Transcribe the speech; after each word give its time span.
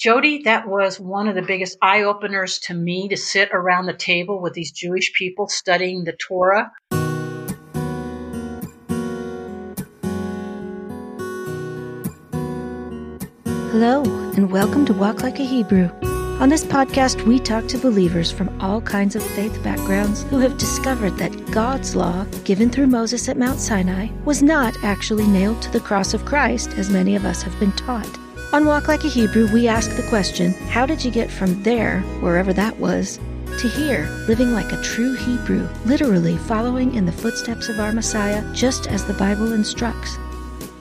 Jody, 0.00 0.40
that 0.44 0.66
was 0.66 0.98
one 0.98 1.28
of 1.28 1.34
the 1.34 1.42
biggest 1.42 1.76
eye 1.82 2.04
openers 2.04 2.58
to 2.60 2.72
me 2.72 3.06
to 3.08 3.18
sit 3.18 3.50
around 3.52 3.84
the 3.84 3.92
table 3.92 4.40
with 4.40 4.54
these 4.54 4.72
Jewish 4.72 5.12
people 5.12 5.46
studying 5.46 6.04
the 6.04 6.14
Torah. 6.14 6.72
Hello, 13.44 14.02
and 14.36 14.50
welcome 14.50 14.86
to 14.86 14.94
Walk 14.94 15.22
Like 15.22 15.38
a 15.38 15.44
Hebrew. 15.44 15.90
On 16.40 16.48
this 16.48 16.64
podcast, 16.64 17.26
we 17.26 17.38
talk 17.38 17.66
to 17.66 17.76
believers 17.76 18.32
from 18.32 18.58
all 18.58 18.80
kinds 18.80 19.16
of 19.16 19.22
faith 19.22 19.62
backgrounds 19.62 20.22
who 20.22 20.38
have 20.38 20.56
discovered 20.56 21.18
that 21.18 21.50
God's 21.50 21.94
law, 21.94 22.24
given 22.44 22.70
through 22.70 22.86
Moses 22.86 23.28
at 23.28 23.36
Mount 23.36 23.60
Sinai, 23.60 24.08
was 24.24 24.42
not 24.42 24.74
actually 24.82 25.26
nailed 25.26 25.60
to 25.60 25.70
the 25.70 25.80
cross 25.80 26.14
of 26.14 26.24
Christ 26.24 26.70
as 26.78 26.88
many 26.88 27.16
of 27.16 27.26
us 27.26 27.42
have 27.42 27.60
been 27.60 27.72
taught. 27.72 28.08
On 28.52 28.64
Walk 28.64 28.88
Like 28.88 29.04
a 29.04 29.08
Hebrew, 29.08 29.46
we 29.52 29.68
ask 29.68 29.94
the 29.94 30.02
question 30.08 30.54
how 30.70 30.84
did 30.84 31.04
you 31.04 31.12
get 31.12 31.30
from 31.30 31.62
there, 31.62 32.00
wherever 32.20 32.52
that 32.52 32.76
was, 32.80 33.20
to 33.60 33.68
here, 33.68 34.08
living 34.26 34.52
like 34.52 34.72
a 34.72 34.82
true 34.82 35.14
Hebrew, 35.14 35.68
literally 35.84 36.36
following 36.36 36.96
in 36.96 37.06
the 37.06 37.12
footsteps 37.12 37.68
of 37.68 37.78
our 37.78 37.92
Messiah, 37.92 38.42
just 38.52 38.88
as 38.88 39.04
the 39.04 39.14
Bible 39.14 39.52
instructs? 39.52 40.18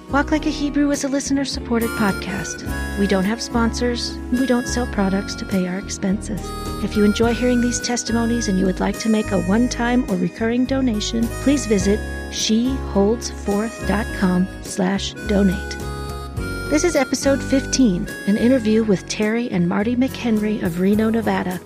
Walk 0.09 0.31
Like 0.31 0.47
a 0.47 0.49
Hebrew 0.49 0.89
is 0.89 1.03
a 1.03 1.07
listener 1.07 1.45
supported 1.45 1.91
podcast. 1.91 2.67
We 2.97 3.05
don't 3.05 3.23
have 3.23 3.39
sponsors, 3.39 4.17
we 4.31 4.47
don't 4.47 4.65
sell 4.65 4.87
products 4.87 5.35
to 5.35 5.45
pay 5.45 5.67
our 5.67 5.77
expenses. 5.77 6.41
If 6.83 6.97
you 6.97 7.03
enjoy 7.03 7.35
hearing 7.35 7.61
these 7.61 7.79
testimonies 7.79 8.47
and 8.47 8.57
you 8.57 8.65
would 8.65 8.79
like 8.79 8.97
to 9.01 9.09
make 9.09 9.29
a 9.29 9.43
one 9.43 9.69
time 9.69 10.09
or 10.09 10.15
recurring 10.15 10.65
donation, 10.65 11.27
please 11.43 11.67
visit 11.67 11.99
sheholdsforth.com 12.31 14.47
slash 14.63 15.13
donate. 15.27 15.88
This 16.69 16.83
is 16.83 16.95
episode 16.95 17.41
15, 17.41 18.07
an 18.27 18.37
interview 18.37 18.83
with 18.83 19.09
Terry 19.09 19.49
and 19.49 19.67
Marty 19.67 19.95
McHenry 19.95 20.61
of 20.61 20.79
Reno, 20.79 21.09
Nevada. 21.09 21.59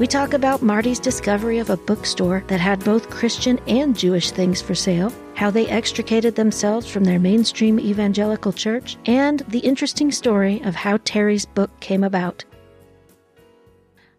We 0.00 0.06
talk 0.06 0.32
about 0.32 0.62
Marty's 0.62 0.98
discovery 0.98 1.58
of 1.58 1.68
a 1.68 1.76
bookstore 1.76 2.42
that 2.46 2.58
had 2.58 2.82
both 2.82 3.10
Christian 3.10 3.60
and 3.66 3.94
Jewish 3.94 4.30
things 4.30 4.62
for 4.62 4.74
sale, 4.74 5.12
how 5.34 5.50
they 5.50 5.66
extricated 5.68 6.36
themselves 6.36 6.88
from 6.88 7.04
their 7.04 7.18
mainstream 7.18 7.78
evangelical 7.78 8.50
church, 8.50 8.96
and 9.04 9.40
the 9.40 9.58
interesting 9.58 10.10
story 10.10 10.62
of 10.62 10.74
how 10.74 11.00
Terry's 11.04 11.44
book 11.44 11.78
came 11.80 12.02
about. 12.02 12.42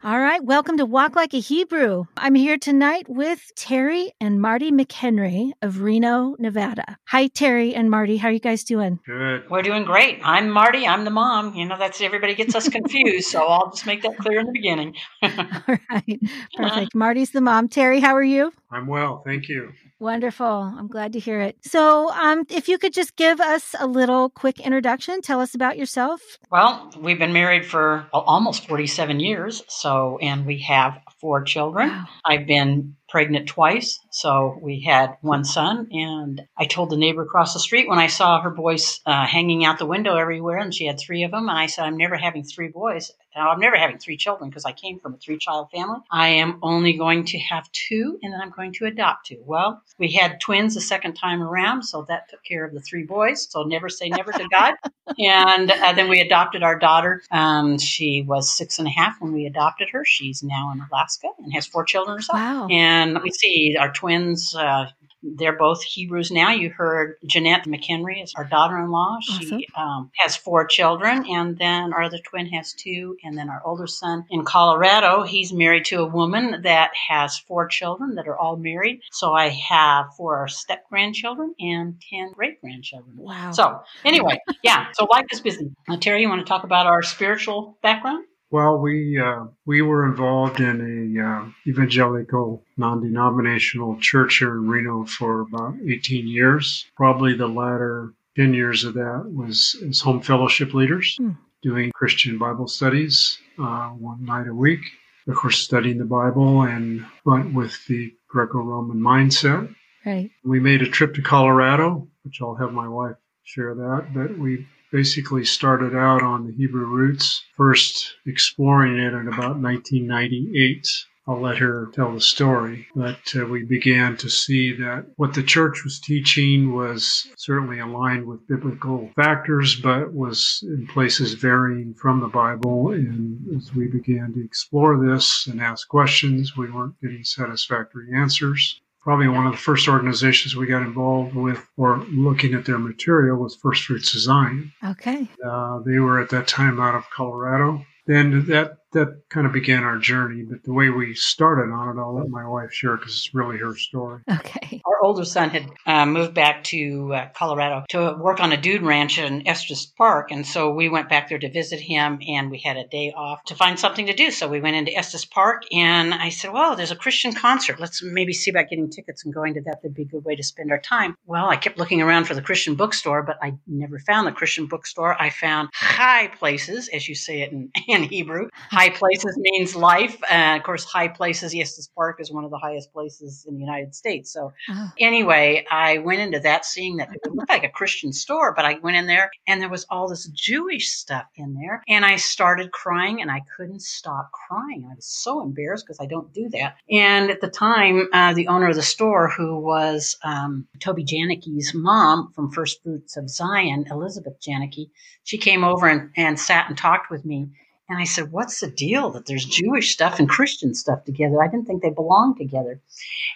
All 0.04 0.20
right, 0.20 0.44
welcome 0.44 0.78
to 0.78 0.86
Walk 0.86 1.16
Like 1.16 1.34
a 1.34 1.40
Hebrew. 1.40 2.06
I'm 2.16 2.36
here 2.36 2.58
tonight 2.58 3.10
with 3.10 3.52
Terry 3.56 4.12
and 4.22 4.40
Marty 4.40 4.72
McHenry 4.72 5.54
of 5.64 5.82
Reno, 5.82 6.36
Nevada. 6.38 6.98
Hi, 7.08 7.28
Terry 7.28 7.74
and 7.74 7.90
Marty. 7.90 8.18
How 8.18 8.28
are 8.28 8.32
you 8.32 8.40
guys 8.40 8.64
doing? 8.64 9.00
Good. 9.08 9.50
We're 9.50 9.64
doing 9.64 9.84
great. 9.86 10.20
I'm 10.24 10.52
Marty. 10.52 10.88
I'm 10.88 11.04
the 11.04 11.10
mom. 11.10 11.56
You 11.56 11.66
know, 11.66 11.78
that's 11.80 12.00
everybody 12.00 12.36
gets 12.36 12.54
us 12.54 12.70
confused. 12.70 13.30
so 13.30 13.48
I'll 13.48 13.72
just 13.72 13.88
make 13.88 14.04
that 14.04 14.18
clear 14.18 14.40
in 14.40 14.46
the 14.46 14.52
beginning. 14.54 14.96
All 15.24 15.78
right, 15.90 16.20
perfect. 16.56 16.94
Marty's 16.94 17.32
the 17.32 17.42
mom. 17.42 17.68
Terry, 17.68 18.00
how 18.00 18.16
are 18.16 18.24
you? 18.24 18.54
I'm 18.70 18.88
well, 18.88 19.24
thank 19.26 19.48
you. 19.48 19.72
Wonderful. 20.00 20.46
I'm 20.46 20.88
glad 20.88 21.14
to 21.14 21.20
hear 21.20 21.40
it. 21.40 21.58
So, 21.62 22.12
um, 22.12 22.46
if 22.50 22.68
you 22.68 22.78
could 22.78 22.94
just 22.94 23.16
give 23.16 23.40
us 23.40 23.74
a 23.80 23.88
little 23.88 24.30
quick 24.30 24.60
introduction, 24.60 25.22
tell 25.22 25.40
us 25.40 25.56
about 25.56 25.78
yourself. 25.78 26.22
Well, 26.52 26.92
we've 27.00 27.18
been 27.18 27.34
married 27.34 27.66
for 27.66 28.08
well, 28.14 28.24
almost 28.24 28.68
47 28.68 29.20
years. 29.20 29.64
So, 29.70 30.18
and 30.22 30.46
we 30.46 30.60
have 30.64 31.00
four 31.22 31.44
children. 31.44 31.90
Wow. 31.90 32.06
I've 32.26 32.46
been 32.46 32.96
pregnant 33.10 33.48
twice. 33.48 34.00
So 34.12 34.60
we 34.62 34.82
had 34.82 35.18
one 35.22 35.46
son. 35.46 35.88
And 35.92 36.42
I 36.58 36.66
told 36.66 36.90
the 36.90 36.98
neighbor 36.98 37.22
across 37.22 37.54
the 37.54 37.60
street 37.60 37.88
when 37.88 38.00
I 38.00 38.08
saw 38.08 38.42
her 38.42 38.50
boys 38.50 39.00
uh, 39.06 39.26
hanging 39.26 39.64
out 39.64 39.80
the 39.80 39.86
window 39.86 40.18
everywhere, 40.18 40.58
and 40.58 40.74
she 40.74 40.86
had 40.86 41.00
three 41.00 41.24
of 41.24 41.32
them. 41.32 41.48
And 41.50 41.58
I 41.58 41.68
said, 41.68 41.86
I'm 41.86 41.98
never 41.98 42.18
having 42.18 42.44
three 42.44 42.68
boys. 42.68 43.12
Now, 43.38 43.52
I'm 43.52 43.60
never 43.60 43.78
having 43.78 44.00
three 44.00 44.18
children 44.18 44.50
because 44.50 44.66
I 44.66 44.72
came 44.72 45.00
from 45.00 45.14
a 45.14 45.18
three 45.18 45.38
child 45.38 45.70
family. 45.70 46.00
I 46.10 46.30
am 46.30 46.58
only 46.64 46.94
going 46.94 47.24
to 47.26 47.38
have 47.38 47.72
two, 47.72 48.18
and 48.24 48.34
then 48.34 48.42
I'm 48.42 48.50
going 48.50 48.74
to 48.74 48.86
adopt 48.86 49.28
two. 49.28 49.44
Well, 49.46 49.84
we 50.00 50.12
had 50.12 50.42
twins 50.42 50.74
the 50.74 50.82
second 50.82 51.14
time 51.14 51.44
around, 51.44 51.84
so 51.84 52.04
that 52.08 52.30
took 52.30 52.44
care 52.44 52.66
of 52.66 52.74
the 52.74 52.82
three 52.82 53.04
boys. 53.04 53.48
So 53.48 53.62
never 53.62 53.90
say 53.90 54.10
never 54.10 54.32
to 54.32 54.48
God. 54.52 54.74
and 55.20 55.70
uh, 55.70 55.94
then 55.94 56.10
we 56.10 56.20
adopted 56.20 56.64
our 56.64 56.80
daughter. 56.80 57.22
Um, 57.30 57.78
she 57.78 58.24
was 58.28 58.52
six 58.52 58.80
and 58.80 58.88
a 58.88 58.92
half 58.92 59.18
when 59.20 59.34
we 59.34 59.46
adopted 59.46 59.90
her. 59.92 60.04
She's 60.04 60.42
now 60.42 60.72
in 60.74 60.82
Alaska 60.92 61.28
and 61.38 61.54
has 61.54 61.68
four 61.68 61.84
children 61.84 62.18
herself. 62.18 62.40
Wow. 62.40 62.68
And 62.72 63.14
let 63.14 63.22
me 63.22 63.30
see, 63.30 63.78
our 63.80 63.94
twins, 63.94 64.56
uh, 64.56 64.88
they're 65.24 65.58
both 65.58 65.84
Hebrews 65.84 66.32
now. 66.32 66.52
You 66.52 66.70
heard 66.70 67.16
Jeanette 67.26 67.66
McHenry 67.66 68.24
is 68.24 68.34
our 68.36 68.46
daughter-in-law. 68.46 69.18
Awesome. 69.30 69.60
She 69.60 69.68
um, 69.76 70.12
has 70.18 70.36
four 70.36 70.66
children, 70.66 71.26
and 71.28 71.58
then 71.58 71.94
our 71.94 72.04
other 72.04 72.20
twin 72.30 72.48
has 72.48 72.74
two. 72.74 73.18
And 73.24 73.38
then 73.38 73.50
our 73.50 73.62
older 73.66 73.88
son 73.88 74.26
in 74.30 74.46
Colorado, 74.46 75.24
he's 75.24 75.52
married 75.52 75.86
to 75.86 76.02
a 76.02 76.06
woman 76.06 76.62
that 76.64 76.92
has 77.10 77.38
four 77.38 77.68
children 77.68 78.16
that 78.16 78.28
are 78.28 78.38
all 78.38 78.58
married. 78.58 79.02
So 79.12 79.34
I 79.34 79.50
have 79.50 80.08
four 80.16 80.48
step 80.48 80.88
grandchildren 80.90 81.56
and 81.60 82.02
ten 82.10 82.32
great 82.34 82.62
grandchildren. 82.62 83.16
Wow. 83.18 83.52
So 83.52 83.82
anyway, 84.06 84.40
yeah. 84.64 84.88
So 84.94 85.06
life 85.06 85.26
is 85.32 85.42
busy. 85.42 85.72
Now, 85.88 85.98
Terry, 85.98 86.22
you 86.22 86.30
want 86.30 86.42
to 86.42 86.50
talk 86.50 86.64
about 86.64 86.86
our 86.86 87.02
spiritual 87.02 87.78
background? 87.82 88.26
Well, 88.50 88.78
we 88.78 89.20
uh, 89.20 89.46
we 89.66 89.82
were 89.82 90.06
involved 90.06 90.60
in 90.62 91.16
a 91.18 91.24
uh, 91.28 91.46
evangelical, 91.68 92.64
non-denominational 92.78 94.00
church 94.00 94.38
here 94.38 94.54
in 94.56 94.68
Reno 94.68 95.06
for 95.06 95.42
about 95.42 95.76
18 95.88 96.28
years. 96.28 96.86
Probably 96.96 97.34
the 97.36 97.48
latter 97.48 98.14
10 98.38 98.54
years 98.54 98.84
of 98.84 98.94
that 98.94 99.24
was 99.34 99.76
as 99.88 100.00
home 100.00 100.22
fellowship 100.22 100.74
leaders, 100.74 101.16
Hmm. 101.18 101.32
doing 101.64 101.92
Christian 101.94 102.38
Bible 102.38 102.68
studies 102.68 103.38
uh, 103.60 103.90
one 103.90 104.24
night 104.24 104.48
a 104.48 104.54
week. 104.54 104.82
Of 105.28 105.36
course, 105.36 105.60
studying 105.60 105.98
the 105.98 106.06
Bible 106.06 106.62
and 106.62 107.06
but 107.26 107.52
with 107.52 107.86
the 107.88 108.14
Greco-Roman 108.30 108.98
mindset. 109.00 109.74
right. 110.06 110.30
We 110.46 110.60
made 110.62 110.82
a 110.82 110.88
trip 110.90 111.16
to 111.16 111.22
Colorado, 111.22 112.08
which 112.24 112.42
I'll 112.42 112.56
have 112.56 112.72
my 112.72 112.88
wife 112.88 113.16
share 113.44 113.74
that, 113.76 114.08
but 114.14 114.38
we 114.38 114.66
basically 114.92 115.44
started 115.44 115.96
out 115.96 116.24
on 116.24 116.46
the 116.46 116.54
Hebrew 116.54 116.86
roots, 116.86 117.44
first 117.56 118.14
exploring 118.26 118.98
it 118.98 119.14
in 119.14 119.28
about 119.28 119.60
1998. 119.60 120.88
I'll 121.30 121.42
let 121.42 121.58
her 121.58 121.88
tell 121.94 122.14
the 122.14 122.22
story, 122.22 122.88
but 122.96 123.20
uh, 123.36 123.46
we 123.46 123.66
began 123.66 124.16
to 124.18 124.30
see 124.30 124.74
that 124.78 125.08
what 125.18 125.34
the 125.34 125.44
church 125.44 125.84
was 125.84 126.00
teaching 126.00 126.74
was 126.74 127.28
certainly 127.36 127.80
aligned 127.80 128.26
with 128.26 128.48
biblical 128.48 129.12
factors, 129.14 129.76
but 129.76 130.14
was 130.14 130.64
in 130.64 130.88
places 130.88 131.34
varying 131.34 131.94
from 131.94 132.22
the 132.22 132.30
Bible. 132.30 132.92
And 132.92 133.58
as 133.58 133.76
we 133.76 133.88
began 133.88 134.34
to 134.36 134.46
explore 134.46 135.06
this 135.06 135.48
and 135.48 135.60
ask 135.60 135.90
questions, 135.90 136.56
we 136.56 136.72
weren't 136.72 137.00
getting 137.02 137.26
satisfactory 137.26 138.08
answers 138.16 138.80
probably 139.08 139.30
one 139.30 139.48
of 139.48 139.54
the 139.54 139.58
first 139.58 139.88
organizations 139.88 140.54
we 140.54 140.68
got 140.68 140.82
involved 140.82 141.34
with 141.34 141.66
or 141.78 142.00
looking 142.12 142.54
at 142.54 142.66
their 142.66 142.78
material 142.78 143.38
was 143.38 143.56
First 143.56 143.86
Fruits 143.86 144.12
Zion. 144.12 144.74
Okay. 144.84 145.30
Uh, 145.42 145.80
they 145.86 145.98
were 146.00 146.20
at 146.20 146.30
that 146.32 146.46
time 146.46 146.78
out 146.78 146.94
of 146.94 147.10
Colorado. 147.10 147.86
Then 148.06 148.48
that 148.48 148.80
that 148.94 149.22
kind 149.30 149.46
of 149.46 149.54
began 149.54 149.84
our 149.84 149.98
journey. 149.98 150.44
But 150.44 150.64
the 150.64 150.74
way 150.74 150.90
we 150.90 151.14
started 151.14 151.72
on 151.72 151.98
it, 151.98 152.02
I'll 152.02 152.16
let 152.16 152.30
my 152.30 152.48
wife 152.48 152.72
share 152.72 152.98
because 152.98 153.14
it's 153.14 153.34
really 153.34 153.58
her 153.58 153.76
story. 153.76 154.22
Okay. 154.32 154.82
Our 154.86 155.04
older 155.04 155.26
son 155.26 155.50
had 155.50 155.70
uh, 155.86 156.06
moved 156.06 156.34
back 156.34 156.64
to 156.66 157.14
uh, 157.14 157.30
Colorado 157.36 157.84
to 157.90 158.18
work 158.20 158.40
on 158.40 158.52
a 158.52 158.58
dude 158.58 158.84
ranch 158.84 159.18
in 159.20 159.48
Estes 159.48 159.86
Park. 159.86 160.32
And 160.32 160.46
so 160.46 160.72
we 160.72 160.90
went 160.90 161.10
back 161.10 161.30
there 161.30 161.40
to 161.40 161.52
visit 161.52 161.80
him 161.80 162.20
and 162.28 162.50
we 162.50 162.60
had 162.60 162.78
a 162.78 162.88
day 162.88 163.14
off 163.16 163.44
to 163.46 163.56
find 163.56 163.80
something 163.80 164.06
to 164.08 164.14
do. 164.14 164.32
So 164.32 164.48
we 164.48 164.62
went 164.62 164.76
into 164.76 164.96
Estes 164.96 165.26
Park 165.26 165.64
and 165.72 166.14
I 166.14 166.30
said, 166.30 166.54
Well, 166.54 166.76
there's 166.76 166.92
a 166.92 166.96
Christian 166.96 167.34
concert. 167.34 167.80
Let's 167.80 168.02
maybe 168.04 168.34
see 168.34 168.52
about 168.52 168.70
getting 168.70 168.90
tickets 168.90 169.26
and 169.26 169.34
going 169.34 169.54
to 169.56 169.62
that. 169.62 169.82
That'd 169.82 169.96
be 169.96 170.04
a 170.04 170.06
good 170.06 170.24
way 170.24 170.36
to 170.36 170.44
spend 170.44 170.72
our 170.72 170.80
time. 170.80 171.16
Well, 171.26 171.50
I 171.50 171.58
kept 171.58 171.78
looking 171.78 172.02
around 172.02 172.26
for 172.26 172.34
the 172.34 172.42
Christian 172.42 172.76
bookstore, 172.76 173.24
but 173.24 173.38
I 173.42 173.54
never 173.68 174.00
found 174.00 174.28
the 174.28 174.32
Christian 174.32 174.68
bookstore. 174.68 175.20
I 175.22 175.30
found 175.30 175.70
high 175.74 176.28
places, 176.28 176.88
as 176.90 177.08
you 177.08 177.16
say 177.16 177.42
it 177.42 177.52
in, 177.52 177.72
in 177.88 178.04
Hebrew. 178.04 178.48
High 178.78 178.90
places 178.90 179.38
means 179.38 179.76
life. 179.76 180.18
Uh, 180.30 180.56
of 180.58 180.64
course, 180.64 180.84
high 180.84 181.08
places, 181.08 181.54
Estes 181.56 181.90
Park 181.96 182.20
is 182.20 182.32
one 182.32 182.44
of 182.44 182.52
the 182.52 182.58
highest 182.58 182.92
places 182.94 183.46
in 183.48 183.56
the 183.56 183.62
United 183.62 183.96
States. 183.96 184.32
So 184.32 184.54
Oh, 184.70 184.92
anyway, 185.00 185.66
I 185.72 186.00
went 186.00 186.22
into 186.22 186.40
that 186.42 186.66
seeing 186.66 186.98
that 186.98 187.10
it 187.14 187.34
looked 187.34 187.50
like 187.50 187.64
a 187.64 187.70
Christian 187.70 188.12
store, 188.12 188.54
but 188.54 188.66
I 188.66 188.80
went 188.80 188.98
in 188.98 189.08
there 189.08 189.32
and 189.48 189.62
there 189.62 189.70
was 189.70 189.86
all 189.90 190.08
this 190.10 190.28
Jewish 190.28 190.90
stuff 190.90 191.26
in 191.36 191.54
there. 191.54 191.84
And 191.88 192.06
I 192.06 192.18
started 192.18 192.72
crying 192.72 193.22
and 193.22 193.32
I 193.32 193.42
couldn't 193.56 193.82
stop 193.82 194.30
crying. 194.32 194.88
I 194.90 194.96
was 194.96 195.06
so 195.06 195.42
embarrassed 195.42 195.86
because 195.86 196.00
I 196.00 196.06
don't 196.06 196.34
do 196.34 196.50
that. 196.50 196.76
And 196.92 197.30
at 197.30 197.42
the 197.42 197.50
time, 197.50 198.08
uh, 198.12 198.34
the 198.34 198.48
owner 198.48 198.68
of 198.70 198.76
the 198.76 198.84
store, 198.84 199.30
who 199.30 199.60
was 199.60 200.18
um, 200.24 200.68
Toby 200.80 201.06
Janicki's 201.06 201.74
mom 201.74 202.32
from 202.34 202.52
First 202.52 202.84
Fruits 202.84 203.16
of 203.18 203.30
Zion, 203.30 203.86
Elizabeth 203.90 204.40
Janicki, 204.42 204.90
she 205.24 205.38
came 205.38 205.64
over 205.64 205.88
and, 205.88 206.12
and 206.16 206.40
sat 206.40 206.68
and 206.68 206.78
talked 206.78 207.10
with 207.10 207.26
me. 207.26 207.50
And 207.90 208.00
I 208.00 208.04
said, 208.04 208.32
What's 208.32 208.60
the 208.60 208.70
deal 208.70 209.10
that 209.12 209.26
there's 209.26 209.46
Jewish 209.46 209.94
stuff 209.94 210.20
and 210.20 210.28
Christian 210.28 210.74
stuff 210.74 211.06
together? 211.06 211.42
I 211.42 211.48
didn't 211.48 211.68
think 211.68 211.82
they 211.82 211.90
belonged 211.90 212.38
together. 212.38 212.82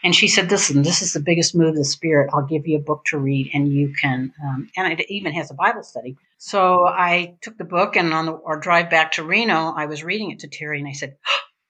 And 0.03 0.15
she 0.15 0.27
said, 0.27 0.51
Listen, 0.51 0.81
this 0.81 1.01
is 1.01 1.13
the 1.13 1.21
biggest 1.21 1.55
move 1.55 1.69
of 1.69 1.75
the 1.75 1.85
Spirit. 1.85 2.29
I'll 2.33 2.45
give 2.45 2.67
you 2.67 2.77
a 2.77 2.81
book 2.81 3.05
to 3.05 3.17
read 3.17 3.51
and 3.53 3.71
you 3.71 3.93
can, 3.99 4.33
um, 4.43 4.69
and 4.75 4.99
it 4.99 5.09
even 5.09 5.33
has 5.33 5.51
a 5.51 5.55
Bible 5.55 5.83
study. 5.83 6.17
So 6.37 6.85
I 6.85 7.37
took 7.41 7.57
the 7.57 7.63
book 7.63 7.95
and 7.95 8.13
on 8.13 8.25
the, 8.25 8.33
our 8.45 8.59
drive 8.59 8.89
back 8.89 9.13
to 9.13 9.23
Reno, 9.23 9.73
I 9.75 9.85
was 9.85 10.03
reading 10.03 10.31
it 10.31 10.39
to 10.39 10.47
Terry 10.47 10.79
and 10.79 10.87
I 10.87 10.93
said, 10.93 11.17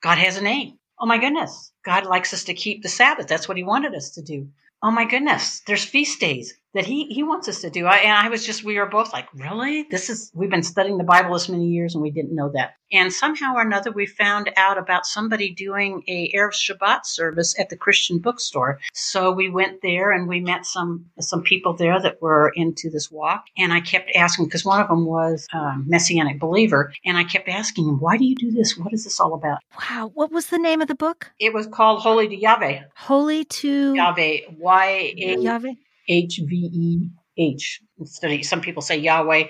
God 0.01 0.18
has 0.18 0.38
a 0.38 0.44
name. 0.44 0.80
Oh 1.00 1.06
my 1.06 1.19
goodness. 1.19 1.72
God 1.83 2.06
likes 2.06 2.33
us 2.33 2.45
to 2.45 2.54
keep 2.54 2.81
the 2.81 2.89
Sabbath. 2.89 3.28
That's 3.28 3.48
what 3.48 3.57
he 3.57 3.63
wanted 3.63 3.94
us 3.95 4.12
to 4.12 4.22
do. 4.22 4.50
Oh 4.81 4.92
my 4.92 5.06
goodness. 5.06 5.62
There's 5.68 5.83
feast 5.83 6.19
days 6.19 6.54
that 6.73 6.85
he 6.85 7.06
he 7.06 7.23
wants 7.23 7.47
us 7.47 7.62
to 7.62 7.69
do. 7.69 7.85
I, 7.85 7.97
and 7.97 8.13
I 8.13 8.29
was 8.29 8.45
just 8.45 8.63
we 8.63 8.77
were 8.77 8.85
both 8.85 9.13
like, 9.13 9.27
really? 9.33 9.83
This 9.89 10.09
is 10.09 10.31
we've 10.33 10.50
been 10.50 10.63
studying 10.63 10.97
the 10.97 11.03
Bible 11.03 11.33
this 11.33 11.50
many 11.50 11.68
years 11.68 11.95
and 11.95 12.01
we 12.01 12.12
didn't 12.12 12.35
know 12.35 12.51
that. 12.53 12.75
And 12.94 13.13
somehow 13.13 13.56
or 13.56 13.62
another, 13.62 13.91
we 13.91 14.06
found 14.06 14.51
out 14.57 14.77
about 14.77 15.06
somebody 15.06 15.53
doing 15.53 16.03
a 16.07 16.31
Erev 16.33 16.51
Shabbat 16.51 17.06
service 17.06 17.57
at 17.57 17.69
the 17.69 17.77
Christian 17.77 18.19
bookstore. 18.19 18.79
So 18.94 19.31
we 19.31 19.50
went 19.50 19.81
there 19.81 20.12
and 20.12 20.27
we 20.27 20.41
met 20.41 20.65
some 20.65 21.06
some 21.19 21.41
people 21.41 21.73
there 21.73 22.01
that 22.01 22.21
were 22.21 22.51
into 22.56 22.89
this 22.89 23.09
walk. 23.12 23.45
And 23.57 23.73
I 23.73 23.81
kept 23.81 24.12
asking 24.15 24.45
because 24.45 24.65
one 24.65 24.81
of 24.81 24.88
them 24.88 25.06
was 25.06 25.47
a 25.53 25.77
Messianic 25.85 26.39
believer, 26.39 26.94
and 27.06 27.18
I 27.18 27.23
kept 27.23 27.50
asking 27.50 27.88
him, 27.88 28.00
"Why 28.00 28.18
do 28.18 28.25
you 28.25 28.35
do 28.35 28.51
this? 28.51 28.77
What 28.77 28.94
is 28.94 29.03
this 29.03 29.19
all 29.19 29.33
about?" 29.33 29.59
Wow, 29.79 30.12
what 30.13 30.31
was 30.31 30.47
the 30.47 30.59
name 30.59 30.81
of 30.81 30.88
the 30.88 30.95
book? 30.95 31.31
It 31.39 31.53
was 31.53 31.68
called 31.68 32.01
Holy 32.01 32.27
to 32.27 32.35
Yahweh. 32.35 32.83
Holy 32.95 33.45
to 33.45 33.94
Yahweh. 33.94 34.39
Y 34.57 35.13
A 35.18 35.38
Yahweh. 35.38 35.73
H 36.07 36.39
V 36.44 36.56
E 36.56 37.09
H. 37.38 37.81
Study. 38.06 38.44
Some 38.44 38.62
people 38.62 38.81
say 38.81 38.98
Yahweh. 38.98 39.45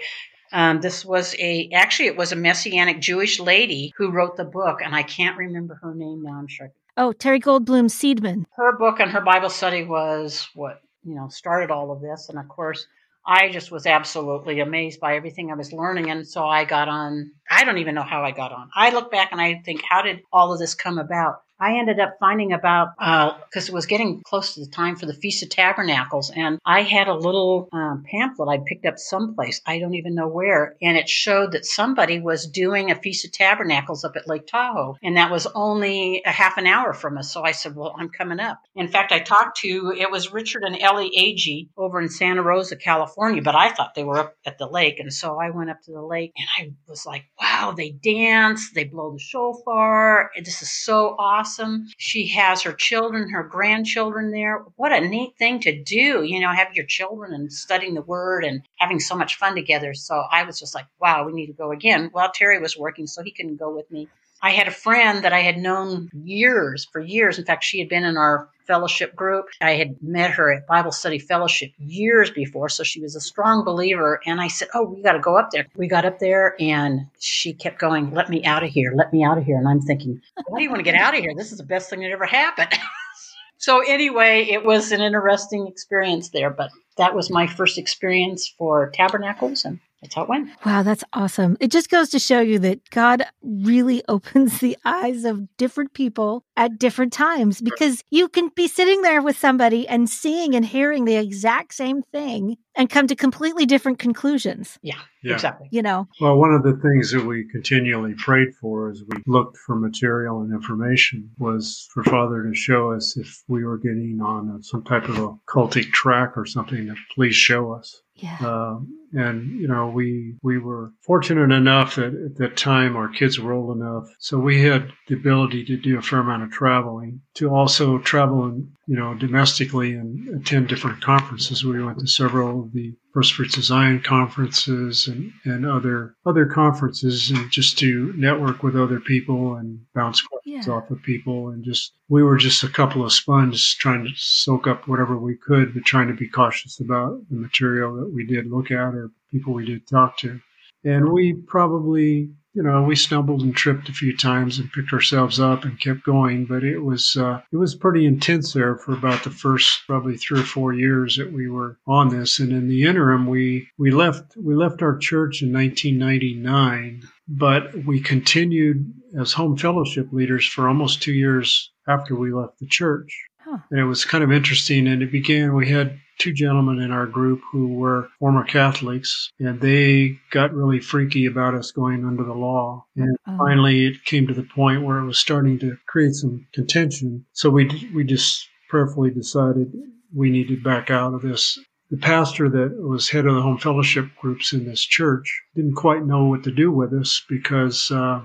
Um, 0.54 0.82
this 0.82 1.06
was 1.06 1.34
a 1.40 1.70
actually 1.74 2.08
it 2.08 2.18
was 2.18 2.32
a 2.32 2.36
messianic 2.36 3.00
Jewish 3.00 3.40
lady 3.40 3.94
who 3.98 4.12
wrote 4.12 4.36
the 4.38 4.44
book, 4.44 4.80
and 4.84 4.94
I 4.96 5.04
can't 5.04 5.38
remember 5.38 5.80
her 5.82 5.94
name 5.96 6.24
now. 6.24 6.34
I'm 6.34 6.48
sure 6.48 6.72
Oh, 6.98 7.14
Terry 7.14 7.40
Goldblum 7.40 7.90
Seedman. 7.90 8.46
her 8.58 8.78
book 8.78 9.00
and 9.00 9.10
her 9.12 9.22
Bible 9.22 9.50
study 9.50 9.84
was 9.86 10.48
what 10.54 10.82
you 11.04 11.16
know 11.16 11.30
started 11.30 11.72
all 11.72 11.92
of 11.92 12.02
this, 12.02 12.28
and 12.30 12.38
of 12.40 12.48
course. 12.48 12.86
I 13.24 13.50
just 13.50 13.70
was 13.70 13.86
absolutely 13.86 14.62
amazed 14.62 15.00
by 15.00 15.16
everything 15.16 15.52
I 15.52 15.54
was 15.56 15.72
learning. 15.72 16.10
And 16.10 16.28
so 16.28 16.48
I 16.48 16.66
got 16.66 16.90
on. 16.90 17.30
I 17.52 17.64
don't 17.64 17.78
even 17.78 17.94
know 17.94 18.02
how 18.02 18.24
I 18.24 18.32
got 18.32 18.52
on. 18.52 18.72
I 18.74 18.90
look 18.90 19.12
back 19.12 19.32
and 19.32 19.40
I 19.40 19.62
think, 19.64 19.82
how 19.88 20.02
did 20.02 20.22
all 20.34 20.52
of 20.52 20.58
this 20.58 20.74
come 20.74 20.98
about? 20.98 21.44
I 21.62 21.78
ended 21.78 22.00
up 22.00 22.18
finding 22.20 22.54
about 22.54 22.96
because 22.98 23.70
it 23.70 23.74
was 23.74 23.86
getting 23.86 24.22
close 24.24 24.56
to 24.56 24.62
the 24.62 24.72
time 24.72 24.96
for 24.96 25.06
the 25.06 25.14
Feast 25.14 25.44
of 25.44 25.50
Tabernacles, 25.50 26.32
and 26.36 26.58
I 26.66 26.82
had 26.82 27.08
a 27.08 27.14
little 27.14 27.70
um, 27.72 28.04
pamphlet 28.10 28.50
I 28.50 28.64
picked 28.66 28.88
up 28.88 28.98
someplace 28.98 29.62
I 29.68 29.78
don't 29.78 29.94
even 29.94 30.16
know 30.16 30.28
where, 30.28 30.76
and 30.82 30.98
it 30.98 31.08
showed 31.08 31.52
that 31.52 31.66
somebody 31.66 32.20
was 32.20 32.48
doing 32.48 32.90
a 32.90 32.96
Feast 32.96 33.26
of 33.26 33.32
Tabernacles 33.32 34.04
up 34.04 34.16
at 34.16 34.28
Lake 34.28 34.48
Tahoe, 34.48 34.98
and 35.04 35.18
that 35.18 35.30
was 35.30 35.46
only 35.54 36.24
a 36.26 36.32
half 36.32 36.58
an 36.58 36.66
hour 36.66 36.94
from 36.94 37.20
us. 37.20 37.32
So 37.32 37.44
I 37.44 37.52
said, 37.52 37.76
"Well, 37.76 37.96
I'm 37.96 38.10
coming 38.10 38.40
up." 38.40 38.60
In 38.76 38.88
fact, 38.88 39.12
I 39.12 39.20
talked 39.20 39.58
to 39.60 39.94
it 39.96 40.10
was 40.10 40.34
Richard 40.34 40.64
and 40.64 40.80
Ellie 40.82 41.12
Agee 41.16 41.70
over 41.78 42.02
in 42.02 42.10
Santa 42.10 42.42
Rosa, 42.42 42.76
California, 42.76 43.44
but 43.44 43.56
I 43.56 43.70
thought 43.70 43.94
they 43.94 44.04
were 44.04 44.18
up 44.18 44.36
at 44.48 44.58
the 44.58 44.68
lake, 44.68 45.00
and 45.00 45.14
so 45.14 45.40
I 45.40 45.52
went 45.52 45.70
up 45.70 45.82
to 45.84 45.92
the 45.92 46.02
lake, 46.02 46.34
and 46.36 46.48
I 46.58 46.74
was 46.88 47.06
like, 47.06 47.26
"Wow, 47.40 47.76
they 47.78 47.92
dance, 47.92 48.72
they 48.74 48.86
blow 48.86 49.12
the 49.14 49.20
shofar. 49.20 50.32
This 50.44 50.64
is 50.64 50.72
so 50.72 51.16
awesome." 51.20 51.51
Awesome. 51.52 51.88
She 51.98 52.28
has 52.30 52.62
her 52.64 52.74
children, 52.74 53.30
her 53.30 53.44
grandchildren 53.44 54.32
there. 54.32 54.64
What 54.78 54.94
a 54.94 55.02
neat 55.02 55.38
thing 55.38 55.60
to 55.62 55.84
do, 55.84 56.24
you 56.24 56.40
know, 56.40 56.52
have 56.52 56.74
your 56.74 56.86
children 56.86 57.34
and 57.34 57.52
studying 57.52 57.94
the 57.94 58.02
word 58.02 58.46
and 58.46 58.62
having 58.78 59.00
so 59.00 59.16
much 59.16 59.36
fun 59.36 59.56
together. 59.56 59.94
So 59.94 60.24
I 60.32 60.44
was 60.44 60.60
just 60.60 60.74
like, 60.74 60.86
wow, 61.00 61.26
we 61.26 61.34
need 61.34 61.48
to 61.48 61.54
go 61.54 61.72
again. 61.72 62.10
Well, 62.14 62.32
Terry 62.34 62.60
was 62.60 62.78
working, 62.78 63.06
so 63.08 63.22
he 63.22 63.32
couldn't 63.32 63.58
go 63.58 63.76
with 63.76 63.92
me. 63.92 64.08
I 64.44 64.52
had 64.52 64.68
a 64.68 64.72
friend 64.72 65.24
that 65.24 65.34
I 65.34 65.40
had 65.40 65.58
known 65.58 66.10
years, 66.14 66.88
for 66.92 67.00
years. 67.00 67.38
In 67.38 67.46
fact, 67.46 67.64
she 67.64 67.80
had 67.80 67.90
been 67.90 68.04
in 68.04 68.18
our 68.18 68.50
fellowship 68.66 69.16
group. 69.16 69.46
I 69.62 69.72
had 69.72 70.02
met 70.02 70.32
her 70.32 70.52
at 70.52 70.66
Bible 70.66 70.92
study 70.92 71.20
fellowship 71.20 71.72
years 71.78 72.32
before, 72.32 72.70
so 72.70 72.84
she 72.84 73.02
was 73.02 73.16
a 73.16 73.22
strong 73.22 73.64
believer. 73.64 74.20
And 74.26 74.42
I 74.42 74.48
said, 74.48 74.70
Oh, 74.74 74.84
we 74.84 75.04
got 75.04 75.14
to 75.14 75.20
go 75.20 75.38
up 75.38 75.52
there. 75.52 75.68
We 75.76 75.88
got 75.88 76.06
up 76.06 76.20
there, 76.20 76.56
and 76.60 77.02
she 77.20 77.54
kept 77.54 77.80
going, 77.80 78.14
Let 78.14 78.30
me 78.30 78.44
out 78.44 78.64
of 78.64 78.70
here, 78.70 78.94
let 78.96 79.14
me 79.14 79.24
out 79.24 79.38
of 79.38 79.44
here. 79.44 79.58
And 79.58 79.68
I'm 79.68 79.82
thinking, 79.82 80.22
Why 80.48 80.60
do 80.60 80.64
you 80.64 80.70
want 80.70 80.80
to 80.80 80.92
get 80.92 80.96
out 80.96 81.16
of 81.16 81.20
here? 81.20 81.34
This 81.36 81.52
is 81.52 81.60
the 81.60 81.64
best 81.64 81.90
thing 81.90 82.00
that 82.02 82.12
ever 82.12 82.26
happened. 82.26 82.74
so, 83.58 83.82
anyway, 83.88 84.48
it 84.50 84.66
was 84.66 84.92
an 84.92 85.02
interesting 85.02 85.68
experience 85.68 86.30
there, 86.30 86.50
but 86.50 86.72
that 86.98 87.14
was 87.14 87.30
my 87.30 87.46
first 87.46 87.78
experience 87.78 88.48
for 88.58 88.90
tabernacles 88.90 89.66
and 89.66 89.80
that's 90.02 90.16
how 90.16 90.24
it 90.24 90.30
went. 90.30 90.50
Wow, 90.66 90.82
that's 90.84 91.04
awesome. 91.14 91.58
It 91.60 91.70
just 91.72 91.90
goes 91.90 92.10
to 92.10 92.20
show 92.20 92.40
you 92.40 92.58
that 92.60 92.90
God 92.90 93.24
really 93.44 94.04
opens 94.10 94.60
the 94.60 94.78
eyes 94.84 95.26
of 95.26 95.56
different 95.58 95.94
people 95.94 96.44
at 96.58 96.80
different 96.80 97.14
times 97.14 97.62
because 97.62 98.04
you 98.10 98.28
can 98.28 98.50
be 98.56 98.68
sitting 98.68 99.02
there 99.04 99.22
with 99.22 99.38
somebody 99.38 99.88
and 99.88 100.10
seeing 100.10 100.56
and 100.56 100.66
hearing 100.66 101.06
the 101.06 101.16
exact 101.16 101.74
same 101.74 102.02
thing 102.02 102.58
and 102.76 102.90
come 102.90 103.06
to 103.08 103.16
completely 103.16 103.66
different 103.66 104.00
conclusions. 104.00 104.80
Yeah, 104.82 104.96
Yeah. 105.24 105.34
exactly. 105.34 105.68
You 105.72 105.82
know, 105.82 106.08
Well, 106.22 106.38
one 106.38 106.54
of 106.54 106.64
the 106.64 106.78
things 106.78 107.12
that 107.12 107.26
we 107.26 107.46
continually 107.52 108.14
prayed 108.16 108.56
for 108.56 108.90
as 108.90 109.04
we 109.08 109.22
looked 109.28 109.58
for 109.58 109.76
material 109.76 110.42
and 110.42 110.54
information 110.54 111.30
was 111.38 111.88
for 111.94 112.04
Father 112.04 112.44
to 112.44 112.54
show 112.56 112.92
us 112.94 113.18
if 113.18 113.44
we 113.48 113.66
were 113.66 113.78
getting 113.78 114.20
on 114.22 114.64
some 114.64 114.84
type 114.84 115.10
of 115.10 115.18
a 115.18 115.34
cultic 115.48 115.92
track 115.92 116.38
or 116.38 116.46
something, 116.46 116.88
to 116.88 116.96
please 117.14 117.36
show 117.36 117.74
us. 117.74 118.02
Yeah. 118.22 118.38
Um, 118.40 118.98
and 119.14 119.60
you 119.60 119.68
know, 119.68 119.88
we 119.88 120.36
we 120.42 120.58
were 120.58 120.94
fortunate 121.02 121.54
enough 121.54 121.96
that 121.96 122.14
at 122.14 122.36
that 122.38 122.56
time 122.56 122.96
our 122.96 123.10
kids 123.10 123.40
were 123.40 123.52
old 123.52 123.76
enough, 123.76 124.08
so 124.20 124.40
we 124.40 124.62
had 124.62 124.92
the 125.08 125.16
ability 125.16 125.66
to 125.66 125.78
do 125.78 125.98
a 125.98 126.02
fair 126.02 126.20
amount 126.20 126.44
of 126.44 126.52
traveling. 126.52 127.22
To 127.36 127.54
also 127.54 127.98
travel 127.98 128.46
and 128.46 128.72
you 128.92 128.98
know 128.98 129.14
domestically 129.16 129.94
and 129.94 130.42
attend 130.42 130.68
different 130.68 131.00
conferences. 131.02 131.64
We 131.64 131.82
went 131.82 132.00
to 132.00 132.08
several 132.08 132.64
of 132.64 132.74
the 132.74 132.94
First 133.14 133.34
Fruits 133.36 133.56
of 133.56 133.64
Zion 133.64 134.02
conferences 134.02 135.08
and, 135.08 135.32
and 135.46 135.66
other 135.66 136.14
other 136.26 136.46
conferences, 136.46 137.32
and 137.32 137.50
just 137.50 137.80
to 137.80 138.12
network 138.18 138.64
with 138.64 138.76
other 138.76 139.00
people 139.00 139.56
and 139.56 139.80
bounce 139.96 140.22
questions 140.22 140.68
Yeah. 140.68 140.74
off 140.74 140.92
of 140.92 141.02
people, 141.04 141.50
and 141.52 141.64
just 141.64 141.94
we 142.10 142.22
were 142.22 142.36
just 142.36 142.64
a 142.64 142.68
couple 142.68 143.06
of 143.06 143.14
sponges 143.14 143.74
trying 143.80 144.04
to 144.04 144.12
soak 144.16 144.68
up 144.68 144.90
whatever 144.90 145.18
we 145.18 145.38
could, 145.38 145.74
but 145.74 145.86
trying 145.86 146.10
to 146.10 146.14
be 146.14 146.28
cautious 146.28 146.82
about 146.82 147.22
the 147.30 147.38
material 147.38 147.96
that 147.96 148.12
we 148.14 148.26
did 148.26 148.48
look 148.52 148.72
at 148.72 148.94
or 148.94 149.10
people 149.32 149.54
we 149.54 149.66
did 149.66 149.88
talk 149.88 150.18
to. 150.18 150.42
And 150.84 151.14
we 151.14 151.34
probably, 151.48 152.32
you 152.54 152.64
know, 152.64 152.84
we 152.84 152.96
stumbled 152.96 153.42
and 153.42 153.56
tripped 153.56 153.88
a 153.88 153.94
few 153.94 154.16
times 154.16 154.60
and 154.60 154.72
picked 154.72 154.92
ourselves 154.92 155.40
up 155.40 155.64
and 155.64 155.80
kept 155.80 156.04
going. 156.04 156.46
But 156.46 156.64
it 156.64 156.80
was, 156.80 157.16
uh, 157.16 157.42
it 157.52 157.58
was 157.58 157.76
pretty 157.76 158.06
intense 158.06 158.54
there 158.54 158.76
for 158.76 158.94
about 158.94 159.24
the 159.24 159.30
first 159.30 159.82
probably 159.88 160.18
three 160.18 160.42
or 160.42 160.44
four 160.44 160.74
years 160.74 161.16
that 161.16 161.32
we 161.32 161.48
were 161.48 161.78
on 161.88 162.10
this. 162.10 162.40
And 162.40 162.52
in 162.52 162.68
the 162.68 162.84
interim, 162.84 163.28
we 163.28 163.70
we 163.78 163.92
left 163.92 164.36
we 164.36 164.54
left 164.54 164.82
our 164.82 164.98
church 164.98 165.42
in 165.42 165.54
1999, 165.54 167.04
but 167.28 167.86
we 167.86 168.02
continued 168.02 168.94
as 169.20 169.34
home 169.34 169.58
fellowship 169.58 170.12
leaders 170.12 170.46
for 170.46 170.68
almost 170.68 171.02
two 171.02 171.14
years 171.14 171.72
after 171.88 172.16
we 172.16 172.34
left 172.34 172.60
the 172.60 172.68
church. 172.68 173.26
Huh. 173.40 173.58
And 173.72 173.80
it 173.80 173.86
was 173.86 174.06
kind 174.06 174.24
of 174.24 174.32
interesting. 174.32 174.88
And 174.88 175.02
it 175.02 175.12
began, 175.12 175.56
we 175.56 175.70
had 175.70 176.00
two 176.22 176.32
gentlemen 176.34 176.80
in 176.80 176.92
our 176.92 177.08
group 177.08 177.42
who 177.52 177.68
were 177.74 178.08
former 178.20 178.44
Catholics, 178.44 179.32
and 179.40 179.60
they 179.60 180.18
got 180.30 180.54
really 180.54 180.80
freaky 180.80 181.26
about 181.26 181.56
us 181.56 181.72
going 181.72 182.06
under 182.06 182.24
the 182.24 182.34
law. 182.34 182.86
And 182.96 183.18
Oh. 183.28 183.38
finally, 183.38 183.86
it 183.88 184.06
came 184.06 184.28
to 184.28 184.34
the 184.34 184.44
point 184.56 184.84
where 184.84 185.00
it 185.00 185.06
was 185.08 185.18
starting 185.18 185.58
to 185.60 185.78
create 185.88 186.14
some 186.14 186.46
contention. 186.54 187.26
So 187.34 187.50
we 187.50 187.64
we 187.96 188.04
just 188.04 188.48
prayerfully 188.70 189.10
decided 189.12 189.74
we 190.14 190.30
needed 190.30 190.58
to 190.58 190.64
back 190.64 190.92
out 190.92 191.14
of 191.16 191.22
this. 191.24 191.58
The 191.90 191.98
pastor 191.98 192.48
that 192.50 192.72
was 192.82 193.10
head 193.10 193.26
of 193.26 193.36
the 193.36 193.42
home 193.42 193.58
fellowship 193.58 194.06
groups 194.22 194.54
in 194.54 194.66
this 194.66 194.82
church 194.86 195.28
didn't 195.56 195.76
quite 195.76 196.06
know 196.06 196.26
what 196.26 196.44
to 196.44 196.52
do 196.52 196.72
with 196.72 196.94
us 196.94 197.12
because. 197.28 197.90
Uh, 197.92 198.22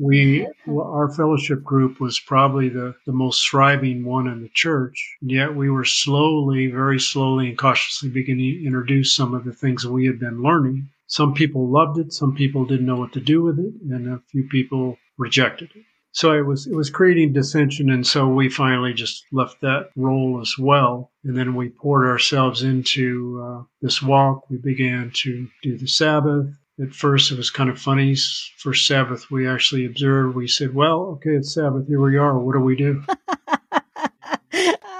we 0.00 0.46
our 0.68 1.08
fellowship 1.10 1.62
group 1.62 2.00
was 2.00 2.18
probably 2.20 2.68
the, 2.68 2.94
the 3.06 3.12
most 3.12 3.48
thriving 3.48 4.04
one 4.04 4.26
in 4.26 4.42
the 4.42 4.48
church 4.50 5.16
yet 5.20 5.54
we 5.54 5.70
were 5.70 5.84
slowly 5.84 6.66
very 6.66 6.98
slowly 6.98 7.48
and 7.48 7.58
cautiously 7.58 8.08
beginning 8.08 8.52
to 8.52 8.66
introduce 8.66 9.12
some 9.12 9.34
of 9.34 9.44
the 9.44 9.52
things 9.52 9.86
we 9.86 10.06
had 10.06 10.18
been 10.18 10.42
learning. 10.42 10.88
Some 11.06 11.34
people 11.34 11.68
loved 11.68 11.98
it 11.98 12.12
some 12.12 12.34
people 12.34 12.64
didn't 12.64 12.86
know 12.86 12.96
what 12.96 13.12
to 13.12 13.20
do 13.20 13.42
with 13.42 13.58
it 13.58 13.74
and 13.90 14.08
a 14.08 14.22
few 14.30 14.44
people 14.48 14.98
rejected 15.18 15.70
it. 15.74 15.82
So 16.12 16.32
it 16.32 16.46
was 16.46 16.66
it 16.66 16.74
was 16.74 16.90
creating 16.90 17.32
dissension 17.32 17.90
and 17.90 18.06
so 18.06 18.26
we 18.28 18.48
finally 18.48 18.94
just 18.94 19.24
left 19.32 19.60
that 19.60 19.90
role 19.96 20.40
as 20.40 20.54
well. 20.58 21.12
And 21.24 21.36
then 21.36 21.54
we 21.54 21.68
poured 21.68 22.06
ourselves 22.06 22.62
into 22.62 23.42
uh, 23.44 23.62
this 23.82 24.00
walk. 24.02 24.48
We 24.48 24.56
began 24.56 25.12
to 25.22 25.48
do 25.62 25.76
the 25.76 25.86
sabbath 25.86 26.56
at 26.80 26.92
first 26.94 27.32
it 27.32 27.38
was 27.38 27.50
kind 27.50 27.70
of 27.70 27.80
funny. 27.80 28.14
First 28.58 28.86
Sabbath 28.86 29.30
we 29.30 29.48
actually 29.48 29.86
observed. 29.86 30.36
We 30.36 30.48
said, 30.48 30.74
"Well, 30.74 31.00
okay, 31.14 31.30
it's 31.30 31.54
Sabbath. 31.54 31.86
Here 31.88 32.00
we 32.00 32.16
are. 32.16 32.38
What 32.38 32.54
do 32.54 32.60
we 32.60 32.76
do?" 32.76 33.02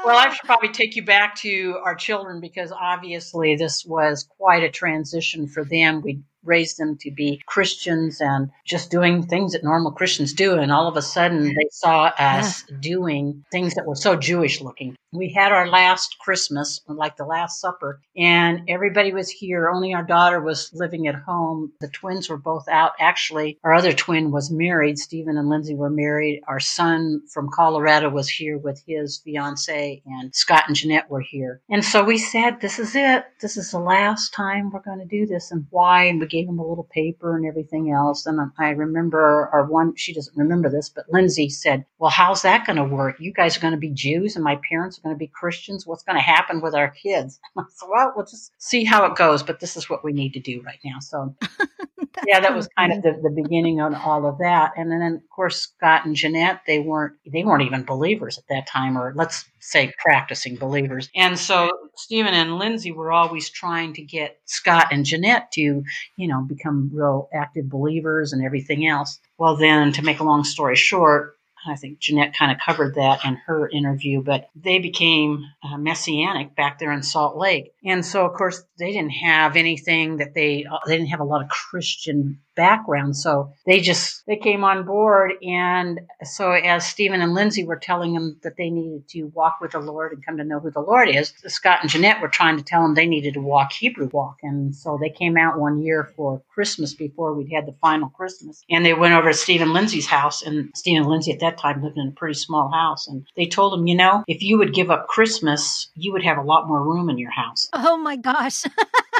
Well, 0.07 0.17
I 0.17 0.33
should 0.33 0.47
probably 0.47 0.69
take 0.69 0.95
you 0.95 1.05
back 1.05 1.35
to 1.39 1.81
our 1.85 1.97
children 1.97 2.41
because 2.41 2.71
obviously 2.71 3.57
this 3.57 3.85
was 3.85 4.23
quite 4.39 4.63
a 4.63 4.71
transition 4.71 5.49
for 5.49 5.65
them. 5.65 6.01
We 6.01 6.21
raised 6.47 6.79
them 6.79 6.97
to 7.01 7.11
be 7.11 7.43
Christians 7.47 8.21
and 8.21 8.51
just 8.65 8.91
doing 8.91 9.27
things 9.27 9.53
that 9.53 9.65
normal 9.65 9.93
Christians 9.93 10.33
do. 10.33 10.55
And 10.55 10.73
all 10.73 10.89
of 10.89 10.97
a 10.97 11.03
sudden 11.03 11.45
they 11.45 11.69
saw 11.71 12.13
us 12.19 12.63
doing 12.81 13.45
things 13.51 13.75
that 13.75 13.87
were 13.87 13.97
so 13.97 14.17
Jewish 14.17 14.61
looking. 14.61 14.97
We 15.13 15.33
had 15.33 15.53
our 15.53 15.69
last 15.69 16.17
Christmas, 16.21 16.81
like 16.89 17.17
the 17.17 17.25
Last 17.25 17.61
Supper, 17.61 18.01
and 18.17 18.63
everybody 18.69 19.13
was 19.13 19.31
here. 19.31 19.69
Only 19.69 19.95
our 19.95 20.03
daughter 20.03 20.41
was 20.41 20.71
living 20.75 21.07
at 21.07 21.15
home. 21.15 21.73
The 21.81 21.89
twins 21.89 22.29
were 22.29 22.37
both 22.37 22.69
out. 22.69 22.93
Actually, 22.99 23.59
our 23.65 23.73
other 23.73 23.93
twin 23.93 24.31
was 24.31 24.51
married. 24.51 24.99
Stephen 24.99 25.39
and 25.39 25.49
Lindsay 25.49 25.75
were 25.75 25.91
married. 25.91 26.43
Our 26.49 26.61
son 26.61 27.23
from 27.33 27.49
Colorado 27.51 28.11
was 28.11 28.29
here 28.29 28.59
with 28.59 28.83
his 28.87 29.19
fiance, 29.19 30.03
and 30.05 30.35
Scott 30.35 30.65
and 30.67 30.77
Jeanette 30.77 31.09
were 31.09 31.23
here. 31.23 31.61
And 31.71 31.85
so 31.85 32.05
we 32.05 32.19
said, 32.19 32.61
This 32.61 32.79
is 32.79 32.95
it. 32.95 33.25
This 33.41 33.57
is 33.57 33.71
the 33.71 33.79
last 33.79 34.35
time 34.35 34.71
we're 34.71 34.81
going 34.81 34.99
to 34.99 35.07
do 35.07 35.25
this, 35.25 35.51
and 35.51 35.67
why? 35.71 36.05
And 36.05 36.21
we 36.21 36.27
gave 36.37 36.49
him 36.49 36.59
a 36.59 36.67
little 36.67 36.89
paper 36.93 37.37
and 37.37 37.47
everything 37.47 37.91
else. 37.91 38.27
And 38.27 38.39
I 38.59 38.71
remember 38.71 39.49
our 39.53 39.65
one, 39.65 39.95
she 39.97 40.13
doesn't 40.13 40.37
remember 40.37 40.69
this, 40.69 40.89
but 40.89 41.05
Lindsay 41.11 41.49
said, 41.49 41.85
Well, 41.99 42.11
how's 42.11 42.43
that 42.43 42.67
going 42.67 42.77
to 42.77 42.85
work? 42.85 43.17
You 43.19 43.33
guys 43.33 43.57
are 43.57 43.61
going 43.61 43.73
to 43.73 43.79
be 43.79 43.91
Jews, 43.91 44.37
and 44.37 44.45
my 44.45 44.59
parents 44.69 44.99
are 44.99 45.03
going 45.03 45.15
to 45.15 45.19
be 45.19 45.29
Christians. 45.29 45.87
What's 45.87 46.03
going 46.03 46.17
to 46.17 46.23
happen 46.23 46.61
with 46.61 46.75
our 46.75 46.91
kids? 46.91 47.41
so, 47.57 47.89
well, 47.91 48.13
we'll 48.15 48.27
just 48.27 48.53
see 48.59 48.85
how 48.85 49.05
it 49.07 49.17
goes, 49.17 49.43
but 49.43 49.61
this 49.61 49.77
is 49.77 49.89
what 49.89 50.05
we 50.05 50.13
need 50.13 50.35
to 50.35 50.41
do 50.41 50.63
right 50.63 50.79
now. 50.85 50.99
So, 51.01 51.35
yeah, 52.27 52.41
that 52.41 52.55
was 52.55 52.69
kind 52.79 52.93
of 52.93 53.03
the, 53.03 53.21
the 53.23 53.43
beginning 53.43 53.81
of 53.81 53.95
all 53.95 54.27
of 54.27 54.39
that. 54.39 54.73
And 54.77 54.91
then, 54.91 55.03
of 55.03 55.29
course, 55.31 55.63
Scott 55.63 56.07
and 56.07 56.17
Jeanette, 56.17 56.63
they 56.67 56.79
weren't, 56.79 57.15
they 57.31 57.45
weren't 57.45 57.63
even 57.63 57.85
believers 57.85 58.39
at 58.39 58.45
that 58.49 58.67
time, 58.67 58.97
or 58.97 59.13
let's 59.17 59.45
say 59.61 59.93
practicing 59.99 60.57
believers. 60.57 61.09
And 61.15 61.39
so 61.39 61.71
Stephen 61.97 62.35
and 62.35 62.59
Lindsay 62.59 62.93
were 62.93 63.13
always 63.13 63.51
trying 63.51 63.93
to 63.95 64.03
get 64.03 64.39
Scott 64.45 64.89
and 64.91 65.05
Jeanette 65.05 65.51
to, 65.53 65.83
you 66.17 66.29
know, 66.29 66.43
become 66.43 66.91
real 66.93 67.29
active 67.35 67.69
believers 67.69 68.33
and 68.33 68.45
everything 68.45 68.87
else. 68.87 69.19
Well, 69.39 69.57
then, 69.57 69.93
to 69.93 70.03
make 70.03 70.21
a 70.21 70.25
long 70.25 70.45
story 70.45 70.77
short, 70.77 71.36
I 71.67 71.77
think 71.77 71.99
Jeanette 71.99 72.35
kind 72.35 72.53
of 72.53 72.59
covered 72.65 72.95
that 72.95 73.25
in 73.25 73.37
her 73.47 73.69
interview, 73.69 74.23
but 74.23 74.49
they 74.55 74.79
became 74.79 75.45
uh, 75.63 75.77
messianic 75.77 76.55
back 76.57 76.79
there 76.79 76.93
in 76.93 77.03
Salt 77.03 77.37
Lake. 77.37 77.73
And 77.85 78.05
so, 78.05 78.25
of 78.27 78.35
course, 78.35 78.63
they 78.79 78.93
didn't 78.93 79.11
have 79.11 79.57
anything 79.57 80.19
that 80.19 80.35
they, 80.35 80.65
uh, 80.65 80.79
they 80.87 80.97
didn't 80.97 81.11
have 81.11 81.21
a 81.21 81.25
lot 81.25 81.43
of 81.43 81.49
Christian 81.49 82.41
background. 82.57 83.17
So 83.17 83.53
they 83.67 83.81
just 83.81 84.25
they 84.27 84.37
came 84.37 84.65
on 84.65 84.85
board, 84.85 85.33
and 85.43 86.01
so 86.25 86.53
as 86.53 86.87
Stephen 86.87 87.21
and 87.21 87.35
Lindsay 87.35 87.65
were 87.65 87.77
telling 87.77 88.15
them 88.15 88.39
that 88.43 88.57
they 88.57 88.71
needed 88.71 89.09
to 89.11 89.25
walk 89.35 89.59
with 89.61 89.73
the 89.73 89.79
Lord 89.79 90.13
and 90.13 90.25
come 90.25 90.39
to 90.39 90.45
know 90.45 90.59
who 90.59 90.71
the 90.71 90.81
Lord 90.81 91.09
is, 91.09 91.33
Scott 91.47 91.79
and 91.83 91.91
Jeanette 91.91 92.21
were 92.21 92.29
trying 92.29 92.57
to 92.57 92.65
tell 92.65 92.83
them 92.83 92.95
they 92.95 93.07
needed 93.07 93.35
to 93.35 93.41
walk 93.41 93.73
Hebrew 93.73 94.09
walk, 94.13 94.39
and 94.43 94.75
so 94.75 94.99
they 95.01 95.11
came 95.11 95.37
out 95.37 95.59
one 95.59 95.83
year 95.83 96.13
for 96.17 96.43
Christmas 96.53 96.95
before 96.95 97.35
we'd 97.35 97.53
had 97.53 97.67
the 97.67 97.77
final 97.81 98.09
Christmas, 98.09 98.63
and 98.71 98.85
they 98.85 98.95
went 98.95 99.15
over 99.15 99.31
to 99.31 99.37
Stephen 99.37 99.73
Lindsay's 99.73 100.07
house, 100.07 100.43
and 100.43 100.71
Stephen 100.75 101.07
Lindsay 101.07 101.33
at 101.33 101.41
that 101.41 101.59
time 101.59 101.83
lived 101.83 101.99
in 101.99 102.09
a 102.09 102.19
pretty 102.19 102.35
small 102.35 102.71
house, 102.73 103.07
and 103.07 103.27
they 103.37 103.47
told 103.47 103.79
him, 103.79 103.87
you 103.87 103.95
know, 103.95 104.25
if 104.27 104.43
you 104.43 104.59
would 104.59 104.75
give 104.75 104.91
up 104.91 105.09
Christmas, 105.09 105.91
you 105.95 106.13
would 106.13 106.25
have 106.25 106.39
a 106.39 106.43
lot 106.43 106.67
more 106.67 106.83
room 106.83 107.11
in 107.11 107.19
your 107.19 107.31
house. 107.31 107.69
Oh 107.73 107.97
my 107.97 108.17
gosh. 108.17 108.65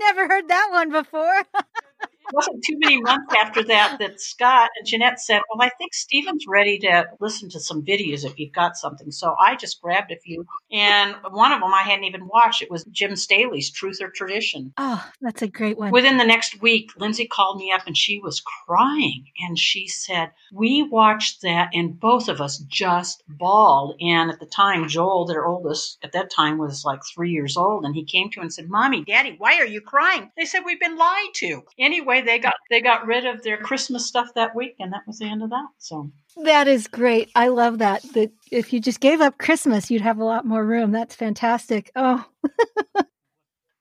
Never 0.00 0.28
heard 0.28 0.48
that 0.48 0.68
one 0.72 0.90
before. 0.90 1.44
wasn't 2.32 2.64
too 2.64 2.78
many 2.78 3.00
months 3.00 3.34
after 3.42 3.62
that 3.64 3.98
that 3.98 4.20
Scott 4.20 4.70
and 4.78 4.86
Jeanette 4.86 5.20
said, 5.20 5.42
Well, 5.48 5.66
I 5.66 5.70
think 5.78 5.94
Stephen's 5.94 6.44
ready 6.48 6.78
to 6.80 7.06
listen 7.20 7.48
to 7.50 7.60
some 7.60 7.82
videos 7.82 8.24
if 8.24 8.38
you've 8.38 8.52
got 8.52 8.76
something. 8.76 9.10
So 9.10 9.34
I 9.38 9.56
just 9.56 9.80
grabbed 9.80 10.12
a 10.12 10.16
few. 10.16 10.46
And 10.72 11.14
one 11.30 11.52
of 11.52 11.60
them 11.60 11.72
I 11.72 11.82
hadn't 11.82 12.04
even 12.04 12.26
watched. 12.26 12.62
It 12.62 12.70
was 12.70 12.84
Jim 12.84 13.16
Staley's 13.16 13.70
Truth 13.70 13.98
or 14.00 14.10
Tradition. 14.10 14.72
Oh, 14.76 15.04
that's 15.20 15.42
a 15.42 15.48
great 15.48 15.78
one. 15.78 15.90
Within 15.90 16.16
the 16.16 16.24
next 16.24 16.60
week, 16.60 16.90
Lindsay 16.96 17.26
called 17.26 17.58
me 17.58 17.72
up 17.72 17.86
and 17.86 17.96
she 17.96 18.18
was 18.18 18.40
crying. 18.40 19.24
And 19.40 19.58
she 19.58 19.88
said, 19.88 20.30
We 20.52 20.82
watched 20.82 21.42
that 21.42 21.70
and 21.74 21.98
both 21.98 22.28
of 22.28 22.40
us 22.40 22.58
just 22.58 23.22
bawled. 23.28 23.96
And 24.00 24.30
at 24.30 24.40
the 24.40 24.46
time, 24.46 24.88
Joel, 24.88 25.26
their 25.26 25.46
oldest, 25.46 25.98
at 26.02 26.12
that 26.12 26.30
time 26.30 26.58
was 26.58 26.84
like 26.84 27.00
three 27.14 27.30
years 27.30 27.56
old. 27.56 27.84
And 27.84 27.94
he 27.94 28.04
came 28.04 28.30
to 28.30 28.36
her 28.36 28.42
and 28.42 28.52
said, 28.52 28.68
Mommy, 28.68 29.04
Daddy, 29.04 29.34
why 29.38 29.58
are 29.58 29.66
you 29.66 29.80
crying? 29.80 30.30
They 30.36 30.44
said, 30.44 30.62
We've 30.64 30.80
been 30.80 30.96
lied 30.96 31.34
to. 31.34 31.62
Anyway, 31.78 32.19
they 32.20 32.38
got 32.38 32.54
they 32.70 32.80
got 32.80 33.06
rid 33.06 33.26
of 33.26 33.42
their 33.42 33.56
Christmas 33.56 34.06
stuff 34.06 34.28
that 34.34 34.54
week, 34.54 34.76
and 34.78 34.92
that 34.92 35.06
was 35.06 35.18
the 35.18 35.26
end 35.26 35.42
of 35.42 35.50
that. 35.50 35.66
So 35.78 36.10
that 36.44 36.68
is 36.68 36.86
great. 36.86 37.30
I 37.34 37.48
love 37.48 37.78
that. 37.78 38.02
That 38.14 38.30
if 38.50 38.72
you 38.72 38.80
just 38.80 39.00
gave 39.00 39.20
up 39.20 39.38
Christmas, 39.38 39.90
you'd 39.90 40.02
have 40.02 40.18
a 40.18 40.24
lot 40.24 40.46
more 40.46 40.64
room. 40.64 40.92
That's 40.92 41.14
fantastic. 41.14 41.90
Oh. 41.96 42.24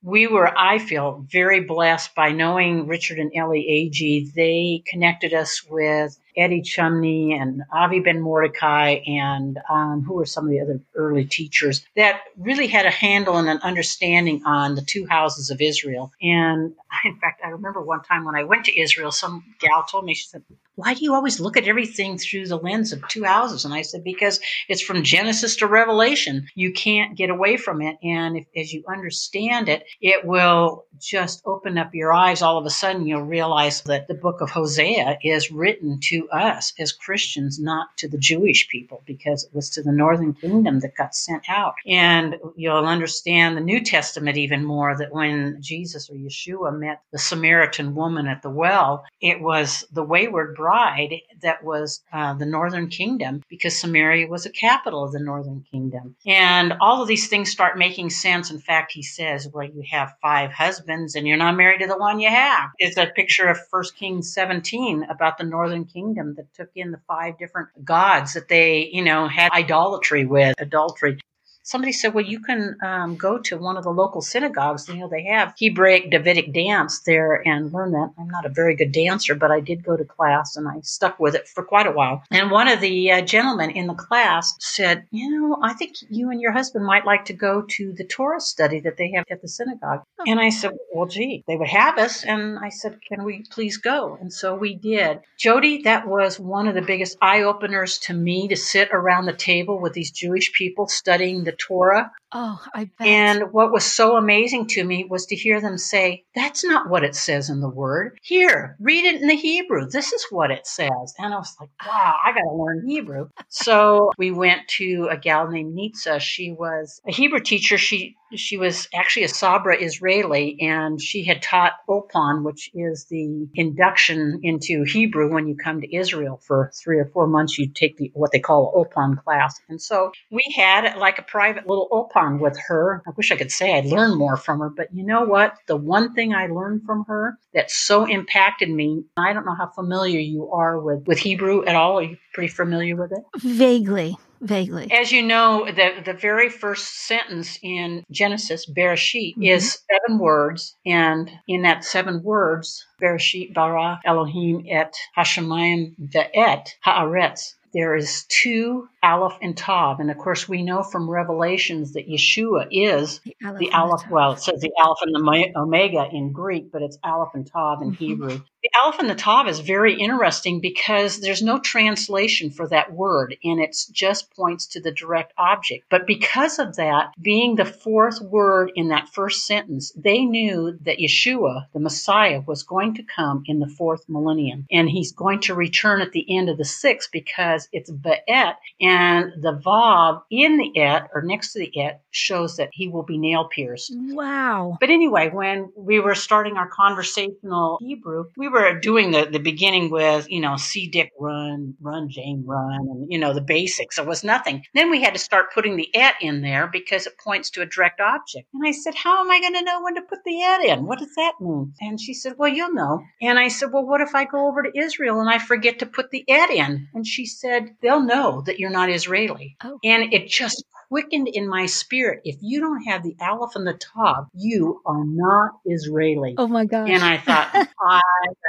we 0.02 0.28
were, 0.28 0.58
I 0.58 0.80
feel, 0.80 1.26
very 1.32 1.62
blessed 1.62 2.16
by 2.16 2.32
knowing 2.32 2.88
Richard 2.88 3.20
and 3.20 3.32
Ellie 3.36 3.92
Agee. 3.94 4.34
They 4.34 4.84
connected 4.88 5.34
us 5.34 5.64
with 5.70 6.18
Eddie 6.40 6.62
Chumney 6.62 7.38
and 7.40 7.62
Avi 7.72 8.00
Ben 8.00 8.22
Mordecai, 8.22 9.00
and 9.06 9.60
um, 9.70 10.04
who 10.08 10.14
were 10.16 10.26
some 10.26 10.46
of 10.46 10.52
the 10.52 10.62
other 10.62 10.80
early 10.96 11.26
teachers 11.26 11.86
that 11.96 12.22
really 12.38 12.68
had 12.68 12.86
a 12.86 12.92
handle 12.92 13.38
and 13.38 13.50
an 13.50 13.60
understanding 13.62 14.42
on 14.46 14.76
the 14.76 14.82
two 14.82 15.06
houses 15.10 15.50
of 15.50 15.62
Israel. 15.62 16.12
And 16.22 16.74
in 17.04 17.20
fact, 17.20 17.42
I 17.46 17.50
remember 17.50 17.82
one 17.82 18.02
time 18.04 18.26
when 18.26 18.36
I 18.36 18.44
went 18.44 18.66
to 18.66 18.80
Israel, 18.80 19.12
some 19.12 19.44
gal 19.60 19.84
told 19.84 20.06
me, 20.06 20.14
she 20.14 20.28
said, 20.28 20.44
why 20.76 20.94
do 20.94 21.04
you 21.04 21.14
always 21.14 21.42
look 21.42 21.58
at 21.58 21.68
everything 21.68 22.18
through 22.18 22.48
the 22.48 22.56
lens 22.56 22.94
of 22.94 23.06
two 23.10 23.26
houses? 23.26 23.66
And 23.66 23.74
I 23.74 23.82
said, 23.82 24.02
because 24.02 24.40
it's 24.70 24.82
from 24.82 25.04
Genesis 25.04 25.58
to 25.58 25.68
Revelation. 25.68 26.48
You 26.56 26.72
can't 26.72 27.18
get 27.18 27.30
away 27.30 27.58
from 27.58 27.82
it. 27.82 27.98
And 28.02 28.38
if, 28.38 28.46
as 28.56 28.72
you 28.72 28.86
understand 28.88 29.68
it, 29.68 29.84
it 30.00 30.24
will 30.24 30.86
just 30.98 31.42
open 31.46 31.78
up 31.78 31.94
your 31.94 32.14
eyes. 32.14 32.42
All 32.42 32.58
of 32.58 32.66
a 32.66 32.70
sudden, 32.70 33.08
you'll 33.08 33.24
realize 33.24 33.82
that 33.82 34.08
the 34.08 34.14
book 34.14 34.40
of 34.40 34.52
Hosea 34.52 35.18
is 35.22 35.52
written 35.52 36.00
to 36.04 36.29
us 36.32 36.74
as 36.80 36.92
Christians, 36.92 37.60
not 37.60 37.96
to 37.98 38.08
the 38.08 38.18
Jewish 38.18 38.68
people, 38.70 39.04
because 39.06 39.44
it 39.44 39.54
was 39.54 39.70
to 39.72 39.84
the 39.84 39.92
northern 39.92 40.34
kingdom 40.34 40.80
that 40.80 40.96
got 40.96 41.16
sent 41.16 41.44
out. 41.50 41.76
And 41.88 42.38
you'll 42.56 42.86
understand 42.86 43.56
the 43.56 43.62
New 43.62 43.82
Testament 43.82 44.38
even 44.38 44.66
more 44.66 44.98
that 44.98 45.12
when 45.12 45.58
Jesus 45.62 46.10
or 46.10 46.16
Yeshua 46.16 46.78
met 46.78 47.02
the 47.12 47.20
Samaritan 47.20 47.96
woman 47.96 48.28
at 48.28 48.42
the 48.42 48.50
well, 48.50 49.04
it 49.22 49.42
was 49.42 49.86
the 49.92 50.04
wayward 50.04 50.56
bride 50.56 51.16
that 51.42 51.64
was 51.64 52.02
uh, 52.14 52.34
the 52.34 52.46
northern 52.46 52.90
kingdom 52.90 53.44
because 53.50 53.78
Samaria 53.78 54.28
was 54.28 54.46
a 54.46 54.52
capital 54.52 55.04
of 55.04 55.12
the 55.12 55.20
northern 55.20 55.66
kingdom. 55.72 56.16
And 56.26 56.74
all 56.82 57.02
of 57.02 57.08
these 57.08 57.28
things 57.28 57.50
start 57.50 57.78
making 57.78 58.10
sense. 58.10 58.52
In 58.52 58.60
fact, 58.60 58.92
he 58.92 59.04
says, 59.04 59.48
well, 59.54 59.68
you 59.68 59.84
have 59.90 60.14
five 60.22 60.52
husbands 60.52 61.16
and 61.16 61.28
you're 61.28 61.38
not 61.38 61.56
married 61.58 61.82
to 61.82 61.88
the 61.88 61.98
one 61.98 62.20
you 62.20 62.30
have. 62.30 62.70
It's 62.78 62.98
a 62.98 63.08
picture 63.08 63.48
of 63.48 63.60
1 63.70 63.84
Kings 63.98 64.34
17 64.34 65.04
about 65.10 65.38
the 65.38 65.44
northern 65.44 65.86
kingdom 66.10 66.36
that 66.36 66.54
took 66.54 66.70
in 66.76 66.92
the 66.92 67.00
five 67.08 67.38
different 67.38 67.70
gods 67.84 68.34
that 68.34 68.48
they, 68.48 68.90
you 68.92 69.04
know, 69.04 69.28
had 69.28 69.52
idolatry 69.52 70.26
with, 70.26 70.56
adultery 70.60 71.20
somebody 71.70 71.92
said, 71.92 72.16
well, 72.16 72.26
you 72.26 72.40
can 72.40 72.76
um, 72.82 73.16
go 73.16 73.38
to 73.38 73.56
one 73.56 73.78
of 73.78 73.84
the 73.84 73.92
local 73.92 74.22
synagogues. 74.22 74.90
You 74.90 74.96
know, 74.96 75.08
they 75.08 75.26
have 75.26 75.54
Hebraic 75.60 76.10
Davidic 76.10 76.52
dance 76.52 77.02
there 77.02 77.48
and 77.48 77.72
learn 77.72 77.92
that. 77.92 78.12
I'm 78.18 78.28
not 78.28 78.48
a 78.48 78.50
very 78.50 78.76
good 78.76 78.92
dancer, 78.92 79.36
but 79.36 79.52
I 79.52 79.60
did 79.60 79.84
go 79.84 79.96
to 79.96 80.04
class 80.04 80.56
and 80.56 80.68
I 80.68 80.82
stuck 80.82 81.20
with 81.20 81.36
it 81.36 81.48
for 81.48 81.64
quite 81.64 81.86
a 81.86 81.92
while. 81.92 82.24
And 82.32 82.50
one 82.50 82.68
of 82.68 82.82
the 82.82 83.12
uh, 83.12 83.22
gentlemen 83.22 83.70
in 83.70 83.86
the 83.86 83.94
class 83.94 84.56
said, 84.60 85.06
you 85.12 85.30
know, 85.30 85.60
I 85.62 85.74
think 85.74 85.96
you 86.10 86.32
and 86.32 86.42
your 86.42 86.54
husband 86.54 86.86
might 86.86 87.06
like 87.06 87.26
to 87.26 87.34
go 87.34 87.62
to 87.62 87.94
the 87.94 88.04
Torah 88.04 88.42
study 88.42 88.80
that 88.80 88.98
they 88.98 89.12
have 89.12 89.26
at 89.30 89.44
the 89.44 89.48
synagogue. 89.48 90.02
Oh. 90.20 90.24
And 90.26 90.40
I 90.40 90.50
said, 90.50 90.72
well, 90.92 91.06
gee, 91.06 91.44
they 91.48 91.56
would 91.56 91.70
have 91.70 92.00
us. 92.00 92.24
And 92.24 92.58
I 92.58 92.70
said, 92.70 93.00
can 93.08 93.24
we 93.24 93.44
please 93.52 93.78
go? 93.78 94.18
And 94.20 94.34
so 94.34 94.56
we 94.56 94.74
did. 94.74 95.20
Jody, 95.38 95.84
that 95.84 96.08
was 96.08 96.40
one 96.40 96.68
of 96.68 96.74
the 96.74 96.82
biggest 96.82 97.18
eye 97.22 97.44
openers 97.44 98.00
to 98.00 98.14
me 98.14 98.48
to 98.48 98.56
sit 98.56 98.90
around 98.92 99.26
the 99.26 99.34
table 99.34 99.80
with 99.80 99.94
these 99.94 100.12
Jewish 100.12 100.52
people 100.52 100.88
studying 100.88 101.44
the 101.44 101.59
Torah. 101.60 102.12
Oh, 102.32 102.62
I 102.74 102.86
bet. 102.86 103.08
And 103.08 103.44
what 103.52 103.72
was 103.72 103.86
so 103.86 104.16
amazing 104.16 104.68
to 104.68 104.84
me 104.84 105.06
was 105.10 105.26
to 105.28 105.36
hear 105.36 105.62
them 105.62 105.78
say, 105.78 106.26
that's 106.36 106.64
not 106.64 106.90
what 106.90 107.04
it 107.04 107.16
says 107.16 107.50
in 107.50 107.60
the 107.60 107.70
word. 107.70 108.20
Here, 108.22 108.78
read 108.80 109.06
it 109.06 109.22
in 109.22 109.28
the 109.28 109.36
Hebrew. 109.36 109.88
This 109.90 110.14
is 110.14 110.26
what 110.30 110.52
it 110.52 110.68
says. 110.68 111.16
And 111.18 111.34
I 111.34 111.38
was 111.38 111.56
like, 111.60 111.70
ah. 111.82 111.88
wow, 111.88 112.16
I 112.26 112.32
got 112.34 112.42
to 112.42 112.56
learn 112.56 112.88
Hebrew. 112.88 113.30
so 113.50 114.12
we 114.18 114.32
went 114.32 114.68
to 114.78 115.08
a 115.10 115.18
gal 115.18 115.50
named 115.50 115.78
Nitza. 115.78 116.20
She 116.20 116.52
was 116.52 117.02
a 117.08 117.12
Hebrew 117.12 117.40
teacher. 117.40 117.78
She 117.78 118.16
she 118.36 118.58
was 118.58 118.88
actually 118.94 119.24
a 119.24 119.30
Sabra 119.30 119.76
Israeli, 119.82 120.58
and 120.62 121.02
she 121.02 121.24
had 121.24 121.42
taught 121.42 121.74
Ulpan, 121.90 122.44
which 122.44 122.70
is 122.76 123.08
the 123.10 123.48
induction 123.56 124.40
into 124.44 124.84
Hebrew 124.84 125.34
when 125.34 125.48
you 125.48 125.56
come 125.56 125.82
to 125.82 125.96
Israel 125.96 126.40
for 126.46 126.72
three 126.84 127.00
or 127.00 127.06
four 127.06 127.28
months. 127.28 127.58
You 127.58 127.70
take 127.74 127.98
the 127.98 128.12
what 128.14 128.32
they 128.32 128.40
call 128.40 128.74
Ulpan 128.76 129.18
class, 129.24 129.60
and 129.68 129.82
so 129.82 130.12
we 130.32 130.44
had 130.56 130.98
like 130.98 131.18
a 131.20 131.24
private 131.24 131.68
little 131.68 131.88
Ulpan 132.20 132.40
with 132.40 132.58
her. 132.68 133.02
I 133.08 133.12
wish 133.16 133.32
I 133.32 133.36
could 133.36 133.52
say 133.52 133.78
I'd 133.78 133.86
learned 133.86 134.18
more 134.18 134.38
from 134.38 134.60
her, 134.60 134.70
but 134.70 134.94
you 134.94 135.06
know 135.06 135.24
what? 135.24 135.56
The 135.68 135.76
one 135.76 136.14
thing 136.14 136.34
I 136.34 136.48
learned 136.48 136.84
from 136.86 137.06
her 137.08 137.38
that 137.54 137.72
so 137.72 138.06
impacted 138.06 138.70
me. 138.70 139.04
I 139.18 139.34
don't 139.34 139.46
know 139.46 139.56
how 139.56 139.68
familiar 139.68 140.20
you 140.20 140.50
are 140.52 140.80
with 140.80 141.06
with 141.08 141.20
Hebrew 141.20 141.66
at 141.66 141.76
all. 141.76 142.00
Are 142.00 142.04
you 142.04 142.18
pretty 142.34 142.50
familiar 142.50 142.96
with 142.96 143.12
it? 143.12 143.24
Vaguely. 143.42 144.18
Vaguely. 144.42 144.90
As 144.90 145.12
you 145.12 145.22
know, 145.22 145.66
the, 145.66 146.02
the 146.06 146.14
very 146.14 146.50
first 146.50 147.08
sentence 147.08 147.60
in 147.62 148.06
Genesis, 148.10 148.66
Bereshit, 148.66 149.34
mm-hmm. 149.34 149.44
is 149.44 149.80
seven 149.92 150.18
words. 150.18 150.78
And 150.86 151.30
in 151.48 151.64
that 151.64 151.84
seven 151.84 152.24
words, 152.24 152.86
Bereshit 153.02 153.54
bara 153.54 154.00
Elohim 154.06 154.66
et 154.70 154.94
Hashemayim 155.18 155.96
ve'et 156.00 156.68
haaretz 156.86 157.56
there 157.74 157.96
is 157.96 158.26
two 158.30 158.90
Aleph 159.04 159.38
and 159.42 159.56
Tav. 159.56 160.00
And 160.00 160.12
of 160.12 160.18
course, 160.18 160.48
we 160.48 160.64
know 160.64 160.84
from 160.84 161.10
Revelations 161.10 161.94
that 161.94 162.08
Yeshua 162.08 162.68
is 162.72 163.20
the 163.24 163.36
Aleph. 163.44 163.60
The 163.60 163.72
Aleph 163.72 164.10
well, 164.10 164.34
it 164.34 164.40
says 164.40 164.62
the 164.62 164.72
Aleph 164.82 165.00
and 165.02 165.16
the 165.16 165.52
Omega 165.56 166.08
in 166.12 166.32
Greek, 166.32 166.72
but 166.72 166.82
it's 166.82 166.98
Aleph 167.04 167.30
and 167.34 167.46
Tav 167.46 167.82
in 167.82 167.92
mm-hmm. 167.92 168.04
Hebrew. 168.04 168.42
The 168.62 168.70
Aleph 168.78 169.00
and 169.00 169.10
the 169.10 169.16
Tav 169.16 169.48
is 169.48 169.62
very 169.62 169.96
interesting 169.96 170.60
because 170.60 171.22
there's 171.22 171.42
no 171.42 171.60
translation 171.60 172.50
for 172.50 172.68
that 172.68 172.92
word, 172.92 173.38
and 173.42 173.62
it 173.62 173.74
just 173.94 174.36
points 174.36 174.68
to 174.68 174.82
the 174.82 174.92
direct 174.92 175.32
object. 175.38 175.86
But 175.90 176.06
because 176.06 176.60
of 176.60 176.76
that, 176.76 177.14
being 177.22 177.56
the 177.56 177.64
fourth 177.64 178.20
word 178.22 178.74
in 178.76 178.90
that 178.90 179.08
first 179.08 179.48
sentence, 179.48 179.94
they 179.96 180.26
knew 180.26 180.78
that 180.82 181.00
Yeshua, 181.00 181.68
the 181.74 181.80
Messiah, 181.80 182.42
was 182.46 182.64
going 182.64 182.96
to 182.96 183.04
come 183.04 183.44
in 183.46 183.60
the 183.60 183.74
fourth 183.78 184.04
millennium, 184.10 184.66
and 184.70 184.90
he's 184.90 185.14
going 185.14 185.40
to 185.42 185.56
return 185.56 186.02
at 186.02 186.12
the 186.12 186.38
end 186.38 186.50
of 186.50 186.58
the 186.58 186.66
sixth 186.66 187.12
because 187.14 187.70
it's 187.72 187.90
Ba'et, 187.90 188.56
and 188.82 189.32
the 189.42 189.54
Vav 189.54 190.24
in 190.30 190.58
the 190.58 190.78
Et, 190.78 191.08
or 191.14 191.22
next 191.22 191.54
to 191.54 191.60
the 191.60 191.80
Et, 191.80 192.02
shows 192.12 192.58
that 192.58 192.70
he 192.74 192.90
will 192.90 193.04
be 193.04 193.18
nail 193.18 193.48
pierced. 193.48 193.94
Wow. 193.96 194.78
But 194.82 194.90
anyway, 194.90 195.30
when 195.30 195.72
we 195.78 196.02
were 196.02 196.16
starting 196.16 196.58
our 196.58 196.68
conversational 196.68 197.78
Hebrew, 197.80 198.26
we 198.36 198.49
were 198.50 198.80
doing 198.80 199.12
the, 199.12 199.26
the 199.26 199.40
beginning 199.40 199.90
with, 199.90 200.30
you 200.30 200.42
know, 200.42 200.58
see 200.58 200.88
Dick 200.88 201.12
run, 201.20 201.76
run 201.82 202.10
Jane 202.10 202.44
run, 202.46 202.80
and, 202.80 203.08
you 203.10 203.20
know, 203.20 203.34
the 203.34 203.42
basics. 203.42 203.98
It 203.98 204.06
was 204.06 204.24
nothing. 204.24 204.64
Then 204.74 204.90
we 204.90 205.02
had 205.02 205.14
to 205.14 205.20
start 205.20 205.54
putting 205.54 205.76
the 205.76 205.90
et 205.96 206.16
in 206.22 206.42
there 206.42 206.68
because 206.68 207.08
it 207.08 207.14
points 207.24 207.50
to 207.52 207.62
a 207.62 207.66
direct 207.66 208.00
object. 208.00 208.48
And 208.54 208.68
I 208.68 208.72
said, 208.72 208.96
How 208.96 209.22
am 209.22 209.32
I 209.32 209.40
going 209.40 209.54
to 209.54 209.64
know 209.64 209.82
when 209.82 209.96
to 209.96 210.02
put 210.02 210.20
the 210.26 210.42
et 210.42 210.66
in? 210.66 210.86
What 210.86 211.00
does 211.00 211.14
that 211.16 211.34
mean? 211.40 211.74
And 211.82 212.00
she 212.00 212.14
said, 212.14 212.34
Well, 212.38 212.50
you'll 212.50 212.74
know. 212.74 213.02
And 213.22 213.40
I 213.40 213.48
said, 213.48 213.70
Well, 213.72 213.86
what 213.86 214.02
if 214.02 214.16
I 214.16 214.26
go 214.26 214.48
over 214.48 214.64
to 214.64 214.78
Israel 214.78 215.20
and 215.20 215.30
I 215.30 215.40
forget 215.40 215.80
to 215.80 215.86
put 215.86 216.12
the 216.12 216.24
et 216.28 216.50
in? 216.50 216.88
And 216.94 217.06
she 217.06 217.26
said, 217.26 217.76
They'll 217.82 218.04
know 218.04 218.42
that 218.46 218.60
you're 218.60 218.70
not 218.70 218.90
Israeli. 218.90 219.56
Oh. 219.64 219.80
And 219.84 220.14
it 220.14 220.28
just 220.28 220.64
quickened 220.90 221.28
in 221.28 221.48
my 221.48 221.66
spirit. 221.66 222.22
If 222.26 222.38
you 222.42 222.60
don't 222.60 222.84
have 222.84 223.04
the 223.04 223.16
Aleph 223.22 223.56
and 223.56 223.66
the 223.66 223.74
Tav, 223.74 224.28
you 224.34 224.82
are 224.86 225.04
not 225.06 225.52
Israeli. 225.66 226.36
Oh 226.38 226.48
my 226.48 226.66
gosh. 226.66 226.90
And 226.90 227.04
I 227.04 227.18
thought, 227.18 227.50
I 227.82 228.02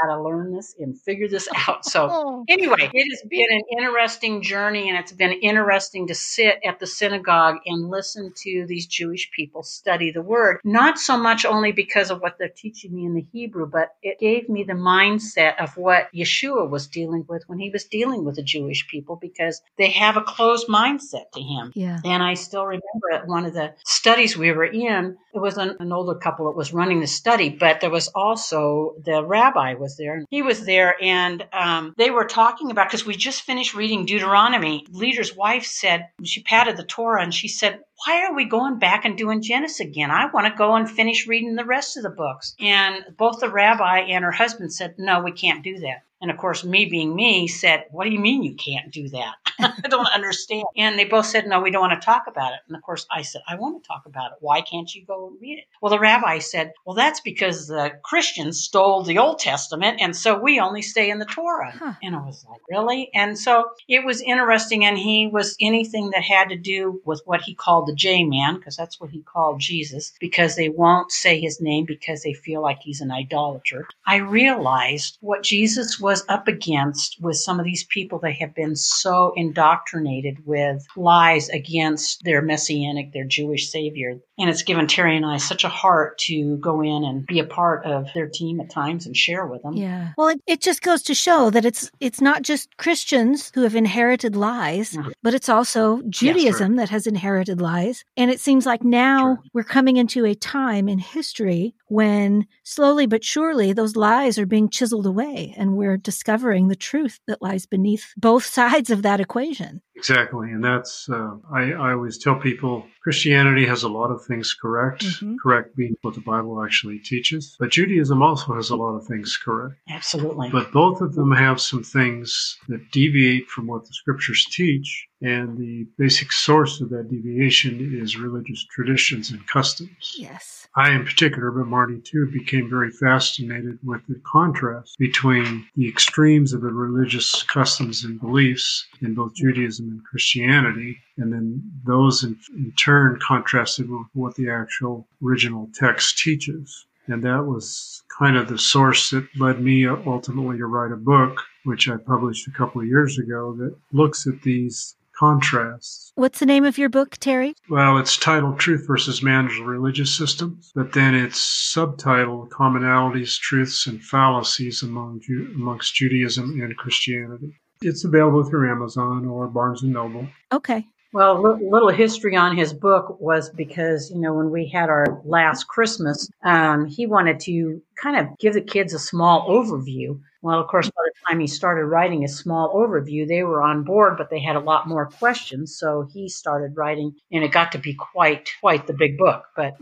gotta 0.02 0.22
learn 0.22 0.54
this 0.54 0.74
and 0.78 0.98
figure 0.98 1.28
this 1.28 1.48
out. 1.68 1.84
So 1.84 2.08
oh. 2.10 2.44
anyway, 2.48 2.90
it 2.92 3.10
has 3.10 3.28
been 3.28 3.46
an 3.50 3.62
interesting 3.78 4.42
journey 4.42 4.88
and 4.88 4.98
it's 4.98 5.12
been 5.12 5.32
interesting 5.32 6.06
to 6.08 6.14
sit 6.14 6.58
at 6.64 6.80
the 6.80 6.86
synagogue 6.86 7.56
and 7.66 7.88
listen 7.88 8.32
to 8.44 8.64
these 8.66 8.86
Jewish 8.86 9.30
people 9.36 9.62
study 9.62 10.10
the 10.10 10.22
word. 10.22 10.60
Not 10.64 10.98
so 10.98 11.18
much 11.18 11.44
only 11.44 11.72
because 11.72 12.10
of 12.10 12.20
what 12.20 12.36
they're 12.38 12.48
teaching 12.48 12.94
me 12.94 13.04
in 13.04 13.14
the 13.14 13.26
Hebrew, 13.32 13.66
but 13.66 13.90
it 14.02 14.18
gave 14.18 14.48
me 14.48 14.64
the 14.64 14.72
mindset 14.72 15.62
of 15.62 15.76
what 15.76 16.08
Yeshua 16.14 16.68
was 16.68 16.86
dealing 16.86 17.24
with 17.28 17.44
when 17.46 17.58
he 17.58 17.70
was 17.70 17.84
dealing 17.84 18.24
with 18.24 18.36
the 18.36 18.42
Jewish 18.42 18.88
people 18.88 19.16
because 19.16 19.60
they 19.76 19.90
have 19.90 20.16
a 20.16 20.22
closed 20.22 20.68
mindset 20.68 21.30
to 21.34 21.40
him. 21.40 21.72
Yeah. 21.74 21.98
And 22.04 22.22
I 22.22 22.29
I 22.30 22.34
still 22.34 22.64
remember 22.64 23.10
at 23.12 23.26
one 23.26 23.44
of 23.44 23.54
the 23.54 23.74
studies 23.84 24.36
we 24.36 24.52
were 24.52 24.64
in, 24.64 25.16
it 25.34 25.38
was 25.40 25.58
an, 25.58 25.76
an, 25.80 25.92
older 25.92 26.14
couple 26.14 26.46
that 26.46 26.56
was 26.56 26.72
running 26.72 27.00
the 27.00 27.08
study, 27.08 27.48
but 27.48 27.80
there 27.80 27.90
was 27.90 28.06
also 28.14 28.94
the 29.04 29.24
rabbi 29.24 29.74
was 29.74 29.96
there. 29.96 30.24
He 30.30 30.40
was 30.40 30.64
there, 30.64 30.94
and 31.02 31.44
um, 31.52 31.92
they 31.96 32.10
were 32.10 32.24
talking 32.24 32.70
about 32.70 32.86
because 32.86 33.04
we 33.04 33.16
just 33.16 33.42
finished 33.42 33.74
reading 33.74 34.06
Deuteronomy. 34.06 34.86
Leader's 34.90 35.34
wife 35.34 35.64
said 35.64 36.08
she 36.22 36.44
patted 36.44 36.76
the 36.76 36.84
Torah 36.84 37.22
and 37.22 37.34
she 37.34 37.48
said, 37.48 37.80
why 38.06 38.24
are 38.24 38.34
we 38.34 38.44
going 38.44 38.78
back 38.78 39.04
and 39.04 39.18
doing 39.18 39.42
Genesis 39.42 39.80
again? 39.80 40.10
I 40.10 40.30
want 40.32 40.46
to 40.46 40.56
go 40.56 40.74
and 40.76 40.90
finish 40.90 41.26
reading 41.26 41.56
the 41.56 41.64
rest 41.64 41.96
of 41.96 42.02
the 42.02 42.10
books. 42.10 42.54
And 42.58 43.04
both 43.16 43.40
the 43.40 43.50
rabbi 43.50 44.00
and 44.00 44.24
her 44.24 44.30
husband 44.32 44.72
said, 44.72 44.94
no, 44.98 45.20
we 45.20 45.32
can't 45.32 45.62
do 45.62 45.80
that. 45.80 46.02
And 46.20 46.30
of 46.30 46.36
course, 46.36 46.64
me 46.64 46.84
being 46.84 47.14
me 47.14 47.46
said, 47.46 47.84
What 47.90 48.04
do 48.04 48.10
you 48.10 48.18
mean 48.18 48.42
you 48.42 48.54
can't 48.54 48.92
do 48.92 49.08
that? 49.10 49.34
I 49.58 49.88
don't 49.88 50.06
understand. 50.14 50.64
And 50.76 50.98
they 50.98 51.04
both 51.04 51.26
said, 51.26 51.46
No, 51.46 51.60
we 51.60 51.70
don't 51.70 51.80
want 51.80 52.00
to 52.00 52.04
talk 52.04 52.24
about 52.26 52.52
it. 52.52 52.60
And 52.68 52.76
of 52.76 52.82
course, 52.82 53.06
I 53.10 53.22
said, 53.22 53.42
I 53.48 53.56
want 53.56 53.82
to 53.82 53.88
talk 53.88 54.02
about 54.06 54.32
it. 54.32 54.38
Why 54.40 54.60
can't 54.60 54.94
you 54.94 55.04
go 55.04 55.28
and 55.28 55.36
read 55.40 55.58
it? 55.58 55.64
Well, 55.80 55.90
the 55.90 55.98
rabbi 55.98 56.38
said, 56.38 56.72
Well, 56.84 56.94
that's 56.94 57.20
because 57.20 57.68
the 57.68 57.92
Christians 58.04 58.60
stole 58.60 59.02
the 59.02 59.18
Old 59.18 59.38
Testament. 59.38 59.98
And 60.00 60.14
so 60.14 60.38
we 60.38 60.60
only 60.60 60.82
stay 60.82 61.10
in 61.10 61.18
the 61.18 61.24
Torah. 61.24 61.72
Huh. 61.72 61.94
And 62.02 62.14
I 62.14 62.24
was 62.24 62.44
like, 62.48 62.60
Really? 62.68 63.10
And 63.14 63.38
so 63.38 63.70
it 63.88 64.04
was 64.04 64.20
interesting. 64.20 64.84
And 64.84 64.98
he 64.98 65.26
was 65.26 65.56
anything 65.60 66.10
that 66.10 66.22
had 66.22 66.50
to 66.50 66.56
do 66.56 67.00
with 67.04 67.22
what 67.24 67.40
he 67.40 67.54
called 67.54 67.86
the 67.86 67.94
J 67.94 68.24
man, 68.24 68.56
because 68.56 68.76
that's 68.76 69.00
what 69.00 69.10
he 69.10 69.22
called 69.22 69.60
Jesus, 69.60 70.12
because 70.20 70.56
they 70.56 70.68
won't 70.68 71.10
say 71.10 71.40
his 71.40 71.60
name 71.60 71.86
because 71.86 72.22
they 72.22 72.34
feel 72.34 72.60
like 72.60 72.80
he's 72.80 73.00
an 73.00 73.10
idolater. 73.10 73.88
I 74.06 74.16
realized 74.16 75.16
what 75.20 75.42
Jesus 75.42 75.98
was 75.98 76.09
was 76.10 76.24
up 76.28 76.48
against 76.48 77.18
with 77.20 77.36
some 77.36 77.60
of 77.60 77.64
these 77.64 77.84
people 77.84 78.18
that 78.18 78.32
have 78.32 78.52
been 78.52 78.74
so 78.74 79.32
indoctrinated 79.36 80.44
with 80.44 80.84
lies 80.96 81.48
against 81.50 82.24
their 82.24 82.42
messianic, 82.42 83.12
their 83.12 83.24
Jewish 83.24 83.70
savior. 83.70 84.18
And 84.36 84.50
it's 84.50 84.64
given 84.64 84.88
Terry 84.88 85.16
and 85.16 85.24
I 85.24 85.36
such 85.36 85.62
a 85.62 85.68
heart 85.68 86.18
to 86.26 86.56
go 86.56 86.82
in 86.82 87.04
and 87.04 87.24
be 87.24 87.38
a 87.38 87.44
part 87.44 87.86
of 87.86 88.08
their 88.12 88.28
team 88.28 88.58
at 88.58 88.70
times 88.70 89.06
and 89.06 89.16
share 89.16 89.46
with 89.46 89.62
them. 89.62 89.74
Yeah. 89.74 90.08
Well, 90.18 90.28
it, 90.28 90.40
it 90.48 90.60
just 90.60 90.82
goes 90.82 91.02
to 91.02 91.14
show 91.14 91.48
that 91.50 91.64
it's 91.64 91.92
it's 92.00 92.20
not 92.20 92.42
just 92.42 92.76
Christians 92.76 93.52
who 93.54 93.62
have 93.62 93.76
inherited 93.76 94.34
lies, 94.34 94.94
mm-hmm. 94.94 95.10
but 95.22 95.34
it's 95.34 95.48
also 95.48 96.02
Judaism 96.08 96.72
yes, 96.72 96.80
that 96.80 96.90
has 96.90 97.06
inherited 97.06 97.60
lies. 97.60 98.02
And 98.16 98.32
it 98.32 98.40
seems 98.40 98.66
like 98.66 98.82
now 98.82 99.36
sure. 99.36 99.38
we're 99.54 99.62
coming 99.62 99.96
into 99.96 100.24
a 100.24 100.34
time 100.34 100.88
in 100.88 100.98
history 100.98 101.76
when 101.86 102.46
slowly 102.64 103.06
but 103.06 103.22
surely 103.22 103.72
those 103.72 103.94
lies 103.94 104.38
are 104.38 104.46
being 104.46 104.68
chiseled 104.68 105.06
away 105.06 105.54
and 105.56 105.76
we're 105.76 105.99
discovering 106.02 106.68
the 106.68 106.76
truth 106.76 107.20
that 107.26 107.42
lies 107.42 107.66
beneath 107.66 108.12
both 108.16 108.44
sides 108.58 108.90
of 108.90 109.02
that 109.02 109.20
equation. 109.20 109.82
Exactly. 110.00 110.50
And 110.50 110.64
that's, 110.64 111.10
uh, 111.10 111.36
I, 111.52 111.72
I 111.72 111.92
always 111.92 112.16
tell 112.16 112.36
people 112.36 112.86
Christianity 113.02 113.66
has 113.66 113.82
a 113.82 113.88
lot 113.88 114.10
of 114.10 114.24
things 114.24 114.54
correct, 114.54 115.04
mm-hmm. 115.04 115.36
correct 115.42 115.76
being 115.76 115.94
what 116.00 116.14
the 116.14 116.22
Bible 116.22 116.64
actually 116.64 116.98
teaches. 117.00 117.54
But 117.60 117.70
Judaism 117.70 118.22
also 118.22 118.54
has 118.54 118.70
a 118.70 118.76
lot 118.76 118.94
of 118.94 119.06
things 119.06 119.36
correct. 119.36 119.74
Absolutely. 119.90 120.48
But 120.50 120.72
both 120.72 121.02
of 121.02 121.14
them 121.14 121.32
have 121.32 121.60
some 121.60 121.82
things 121.82 122.58
that 122.68 122.90
deviate 122.92 123.46
from 123.48 123.66
what 123.66 123.84
the 123.84 123.92
scriptures 123.92 124.46
teach. 124.50 125.06
And 125.22 125.58
the 125.58 125.86
basic 125.98 126.32
source 126.32 126.80
of 126.80 126.88
that 126.90 127.10
deviation 127.10 127.98
is 128.02 128.16
religious 128.16 128.64
traditions 128.70 129.30
and 129.30 129.46
customs. 129.46 130.14
Yes. 130.16 130.66
I, 130.76 130.92
in 130.92 131.04
particular, 131.04 131.50
but 131.50 131.66
Marty 131.66 132.00
too, 132.00 132.30
became 132.32 132.70
very 132.70 132.90
fascinated 132.90 133.78
with 133.82 134.00
the 134.08 134.20
contrast 134.24 134.96
between 134.98 135.66
the 135.76 135.88
extremes 135.88 136.52
of 136.54 136.62
the 136.62 136.72
religious 136.72 137.42
customs 137.42 138.04
and 138.04 138.20
beliefs 138.20 138.86
in 139.02 139.14
both 139.14 139.34
Judaism 139.34 139.89
and 139.90 140.04
Christianity, 140.04 140.98
and 141.16 141.32
then 141.32 141.62
those 141.84 142.24
in, 142.24 142.38
in 142.54 142.72
turn 142.72 143.18
contrasted 143.20 143.90
with 143.90 144.06
what 144.14 144.34
the 144.36 144.48
actual 144.50 145.06
original 145.24 145.68
text 145.74 146.18
teaches. 146.18 146.86
And 147.06 147.24
that 147.24 147.44
was 147.44 148.02
kind 148.18 148.36
of 148.36 148.48
the 148.48 148.58
source 148.58 149.10
that 149.10 149.26
led 149.36 149.60
me 149.60 149.86
uh, 149.86 149.96
ultimately 150.06 150.58
to 150.58 150.66
write 150.66 150.92
a 150.92 150.96
book, 150.96 151.40
which 151.64 151.88
I 151.88 151.96
published 151.96 152.46
a 152.46 152.52
couple 152.52 152.80
of 152.80 152.86
years 152.86 153.18
ago, 153.18 153.54
that 153.58 153.74
looks 153.92 154.26
at 154.26 154.42
these 154.42 154.94
contrasts. 155.20 156.12
What's 156.14 156.38
the 156.38 156.46
name 156.46 156.64
of 156.64 156.78
your 156.78 156.88
book, 156.88 157.18
Terry? 157.18 157.54
Well, 157.68 157.98
it's 157.98 158.16
titled 158.16 158.58
Truth 158.58 158.86
versus 158.86 159.22
Man's 159.22 159.58
Religious 159.58 160.16
Systems, 160.16 160.72
but 160.74 160.92
then 160.94 161.14
it's 161.14 161.74
subtitled 161.74 162.48
Commonalities, 162.48 163.38
Truths, 163.38 163.86
and 163.86 164.02
Fallacies 164.02 164.82
among 164.82 165.20
Ju- 165.20 165.52
amongst 165.54 165.94
Judaism 165.94 166.58
and 166.62 166.74
Christianity. 166.76 167.59
It's 167.82 168.04
available 168.04 168.44
through 168.44 168.70
Amazon 168.70 169.26
or 169.26 169.46
Barnes 169.48 169.82
and 169.82 169.92
Noble. 169.92 170.26
Okay. 170.52 170.86
Well, 171.12 171.44
a 171.44 171.58
little 171.58 171.88
history 171.88 172.36
on 172.36 172.56
his 172.56 172.72
book 172.72 173.18
was 173.20 173.50
because, 173.50 174.10
you 174.10 174.20
know, 174.20 174.34
when 174.34 174.50
we 174.50 174.68
had 174.68 174.88
our 174.88 175.20
last 175.24 175.66
Christmas, 175.66 176.30
um, 176.44 176.86
he 176.86 177.06
wanted 177.06 177.40
to 177.40 177.82
kind 178.00 178.16
of 178.16 178.38
give 178.38 178.54
the 178.54 178.60
kids 178.60 178.94
a 178.94 178.98
small 178.98 179.48
overview. 179.48 180.20
Well, 180.42 180.60
of 180.60 180.68
course, 180.68 180.88
by 180.88 181.02
the 181.04 181.12
time 181.26 181.40
he 181.40 181.46
started 181.46 181.86
writing 181.86 182.22
a 182.22 182.28
small 182.28 182.72
overview, 182.74 183.26
they 183.26 183.42
were 183.42 183.60
on 183.60 183.82
board, 183.82 184.18
but 184.18 184.30
they 184.30 184.40
had 184.40 184.56
a 184.56 184.60
lot 184.60 184.86
more 184.86 185.06
questions. 185.06 185.76
So 185.76 186.08
he 186.12 186.28
started 186.28 186.76
writing, 186.76 187.14
and 187.32 187.42
it 187.42 187.50
got 187.50 187.72
to 187.72 187.78
be 187.78 187.94
quite, 187.94 188.50
quite 188.60 188.86
the 188.86 188.94
big 188.94 189.18
book. 189.18 189.46
But 189.56 189.74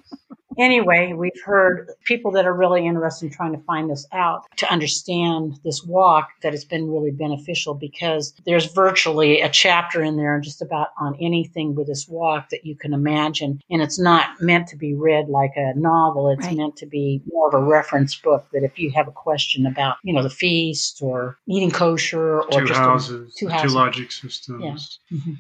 anyway, 0.59 1.13
we've 1.15 1.41
heard 1.45 1.91
people 2.05 2.31
that 2.33 2.47
are 2.47 2.53
really 2.53 2.87
interested 2.87 3.27
in 3.27 3.33
trying 3.33 3.53
to 3.53 3.63
find 3.65 3.91
this 3.91 4.07
out 4.13 4.45
to 4.57 4.71
understand 4.71 5.59
this 5.65 5.85
walk 5.85 6.29
that 6.43 6.55
it's 6.55 6.65
been 6.65 6.91
really 6.91 7.11
beneficial 7.11 7.75
because 7.75 8.35
there's 8.45 8.67
virtually 8.73 9.41
a 9.41 9.49
chapter 9.49 10.03
in 10.03 10.17
there 10.17 10.41
just 10.41 10.61
about 10.61 10.89
on 11.01 11.17
anything 11.21 11.75
with 11.75 11.87
this 11.87 12.09
walk 12.09 12.51
that 12.51 12.65
you 12.65 12.77
can 12.77 12.93
imagine. 12.93 13.61
And 13.71 13.83
it's 13.83 13.99
not 13.99 14.41
meant 14.41 14.69
to 14.69 14.77
be 14.77 14.95
read 14.95 15.29
like 15.29 15.53
a 15.57 15.73
novel. 15.79 16.31
It's 16.31 16.47
right. 16.47 16.57
meant 16.57 16.77
to 16.77 16.87
be 16.87 17.23
more 17.27 17.49
of 17.49 17.55
a 17.55 17.65
reference 17.65 18.15
book 18.17 18.47
that 18.53 18.65
if 18.65 18.79
you 18.79 18.91
have 18.93 19.09
a 19.09 19.13
question 19.13 19.67
about, 19.67 19.97
you 20.03 20.13
know, 20.13 20.23
the 20.23 20.31
feast 20.31 21.01
or 21.03 21.39
eating 21.47 21.71
kosher 21.71 22.43
or 22.43 22.61
two 22.61 22.67
just 22.67 22.81
houses, 22.81 23.35
a, 23.35 23.39
two 23.39 23.49
houses, 23.49 23.73
two 23.73 23.77
logic 23.77 24.13
systems. 24.13 25.01
Yeah. 25.11 25.19
Mm-hmm. 25.19 25.33